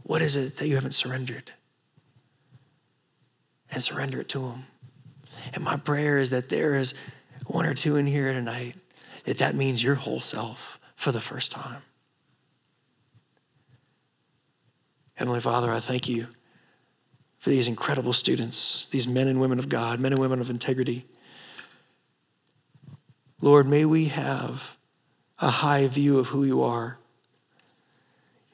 What 0.04 0.22
is 0.22 0.36
it 0.36 0.58
that 0.58 0.68
you 0.68 0.76
haven't 0.76 0.94
surrendered? 0.94 1.52
And 3.72 3.82
surrender 3.82 4.22
it 4.22 4.30
to 4.30 4.48
Him. 4.48 4.64
And 5.54 5.64
my 5.64 5.78
prayer 5.78 6.18
is 6.18 6.30
that 6.30 6.50
there 6.50 6.76
is 6.76 6.94
one 7.48 7.66
or 7.66 7.74
two 7.74 7.96
in 7.96 8.06
here 8.06 8.32
tonight 8.34 8.76
that 9.26 9.38
that 9.38 9.56
means 9.56 9.84
your 9.84 9.96
whole 9.96 10.20
self 10.20 10.80
for 10.96 11.12
the 11.12 11.22
first 11.22 11.52
time. 11.52 11.82
Heavenly 15.16 15.42
Father, 15.42 15.72
I 15.72 15.80
thank 15.80 16.10
you 16.10 16.28
for 17.40 17.50
these 17.50 17.68
incredible 17.68 18.14
students, 18.14 18.88
these 18.90 19.08
men 19.08 19.28
and 19.28 19.40
women 19.40 19.60
of 19.60 19.70
God, 19.70 20.00
men 20.00 20.12
and 20.12 20.20
women 20.20 20.42
of 20.42 20.50
integrity 20.50 21.06
Lord, 23.42 23.68
may 23.68 23.86
we 23.86 24.06
have 24.06 24.78
a 25.40 25.50
high 25.50 25.88
view 25.88 26.20
of 26.20 26.28
who 26.28 26.44
you 26.44 26.64
are 26.64 26.98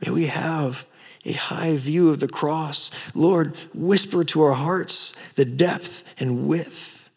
May 0.05 0.11
we 0.11 0.25
have 0.27 0.85
a 1.25 1.33
high 1.33 1.77
view 1.77 2.09
of 2.09 2.19
the 2.19 2.27
cross. 2.27 2.91
Lord, 3.15 3.55
whisper 3.73 4.23
to 4.25 4.41
our 4.41 4.53
hearts 4.53 5.33
the 5.33 5.45
depth 5.45 6.03
and 6.19 6.47
width 6.47 7.09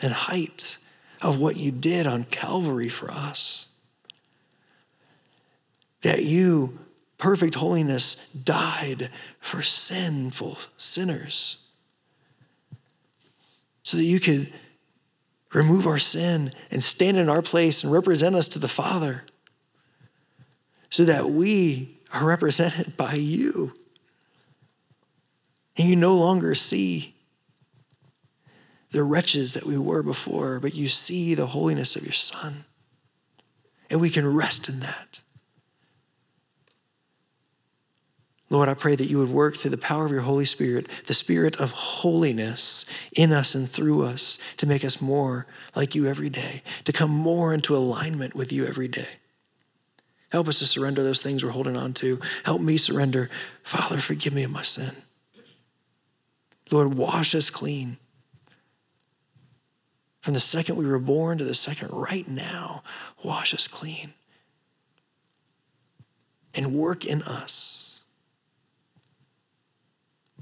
and 0.00 0.12
height 0.12 0.78
of 1.22 1.40
what 1.40 1.56
you 1.56 1.70
did 1.70 2.06
on 2.06 2.24
Calvary 2.24 2.88
for 2.88 3.10
us. 3.10 3.68
That 6.02 6.24
you, 6.24 6.78
perfect 7.16 7.54
holiness, 7.54 8.30
died 8.32 9.08
for 9.40 9.62
sinful 9.62 10.58
sinners 10.76 11.64
so 13.84 13.96
that 13.96 14.04
you 14.04 14.20
could 14.20 14.52
remove 15.52 15.86
our 15.86 15.98
sin 15.98 16.52
and 16.70 16.82
stand 16.82 17.16
in 17.16 17.28
our 17.28 17.42
place 17.42 17.84
and 17.84 17.92
represent 17.92 18.34
us 18.34 18.48
to 18.48 18.58
the 18.58 18.68
Father 18.68 19.24
so 20.90 21.04
that 21.04 21.30
we 21.30 21.98
are 22.12 22.26
represented 22.26 22.96
by 22.96 23.14
you. 23.14 23.74
And 25.76 25.88
you 25.88 25.96
no 25.96 26.14
longer 26.14 26.54
see 26.54 27.14
the 28.90 29.02
wretches 29.02 29.54
that 29.54 29.64
we 29.64 29.78
were 29.78 30.02
before, 30.02 30.60
but 30.60 30.74
you 30.74 30.86
see 30.86 31.34
the 31.34 31.46
holiness 31.46 31.96
of 31.96 32.02
your 32.02 32.12
Son. 32.12 32.66
And 33.88 34.00
we 34.00 34.10
can 34.10 34.34
rest 34.34 34.68
in 34.68 34.80
that. 34.80 35.21
Lord, 38.52 38.68
I 38.68 38.74
pray 38.74 38.94
that 38.94 39.08
you 39.08 39.16
would 39.16 39.30
work 39.30 39.56
through 39.56 39.70
the 39.70 39.78
power 39.78 40.04
of 40.04 40.10
your 40.10 40.20
Holy 40.20 40.44
Spirit, 40.44 40.86
the 41.06 41.14
Spirit 41.14 41.58
of 41.58 41.70
holiness 41.70 42.84
in 43.16 43.32
us 43.32 43.54
and 43.54 43.66
through 43.66 44.04
us 44.04 44.38
to 44.58 44.66
make 44.66 44.84
us 44.84 45.00
more 45.00 45.46
like 45.74 45.94
you 45.94 46.06
every 46.06 46.28
day, 46.28 46.62
to 46.84 46.92
come 46.92 47.10
more 47.10 47.54
into 47.54 47.74
alignment 47.74 48.34
with 48.34 48.52
you 48.52 48.66
every 48.66 48.88
day. 48.88 49.08
Help 50.30 50.48
us 50.48 50.58
to 50.58 50.66
surrender 50.66 51.02
those 51.02 51.22
things 51.22 51.42
we're 51.42 51.50
holding 51.50 51.78
on 51.78 51.94
to. 51.94 52.20
Help 52.44 52.60
me 52.60 52.76
surrender. 52.76 53.30
Father, 53.62 53.96
forgive 53.96 54.34
me 54.34 54.44
of 54.44 54.50
my 54.50 54.62
sin. 54.62 54.94
Lord, 56.70 56.92
wash 56.92 57.34
us 57.34 57.48
clean. 57.48 57.96
From 60.20 60.34
the 60.34 60.40
second 60.40 60.76
we 60.76 60.86
were 60.86 60.98
born 60.98 61.38
to 61.38 61.44
the 61.44 61.54
second 61.54 61.88
right 61.90 62.28
now, 62.28 62.82
wash 63.24 63.54
us 63.54 63.66
clean. 63.66 64.12
And 66.54 66.74
work 66.74 67.06
in 67.06 67.22
us 67.22 67.91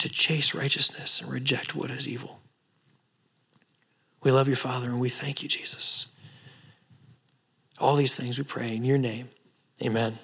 to 0.00 0.08
chase 0.08 0.54
righteousness 0.54 1.20
and 1.20 1.30
reject 1.30 1.74
what 1.74 1.90
is 1.90 2.08
evil. 2.08 2.40
We 4.22 4.30
love 4.30 4.48
you, 4.48 4.56
Father, 4.56 4.88
and 4.88 5.00
we 5.00 5.08
thank 5.08 5.42
you, 5.42 5.48
Jesus. 5.48 6.08
All 7.78 7.96
these 7.96 8.14
things 8.14 8.36
we 8.36 8.44
pray 8.44 8.76
in 8.76 8.84
your 8.84 8.98
name. 8.98 9.28
Amen. 9.82 10.18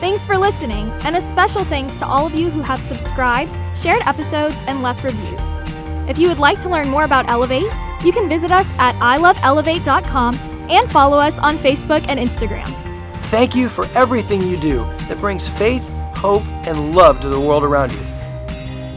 Thanks 0.00 0.24
for 0.24 0.38
listening, 0.38 0.88
and 1.04 1.16
a 1.16 1.20
special 1.20 1.62
thanks 1.64 1.98
to 1.98 2.06
all 2.06 2.26
of 2.26 2.34
you 2.34 2.48
who 2.48 2.62
have 2.62 2.78
subscribed, 2.78 3.54
shared 3.78 4.00
episodes, 4.06 4.54
and 4.66 4.82
left 4.82 5.04
reviews. 5.04 5.40
If 6.08 6.16
you 6.16 6.28
would 6.28 6.38
like 6.38 6.62
to 6.62 6.70
learn 6.70 6.88
more 6.88 7.04
about 7.04 7.28
Elevate, 7.28 7.70
you 8.02 8.10
can 8.10 8.26
visit 8.26 8.50
us 8.50 8.66
at 8.78 8.94
iloveelevate.com 8.94 10.34
and 10.70 10.90
follow 10.90 11.18
us 11.18 11.38
on 11.38 11.58
Facebook 11.58 12.06
and 12.08 12.18
Instagram. 12.18 12.79
Thank 13.30 13.54
you 13.54 13.68
for 13.68 13.86
everything 13.94 14.40
you 14.40 14.56
do 14.56 14.78
that 15.06 15.18
brings 15.20 15.46
faith, 15.46 15.88
hope, 16.16 16.42
and 16.66 16.96
love 16.96 17.20
to 17.20 17.28
the 17.28 17.38
world 17.38 17.62
around 17.62 17.92
you. 17.92 18.00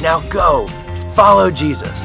Now 0.01 0.21
go, 0.27 0.67
follow 1.13 1.51
Jesus. 1.51 2.01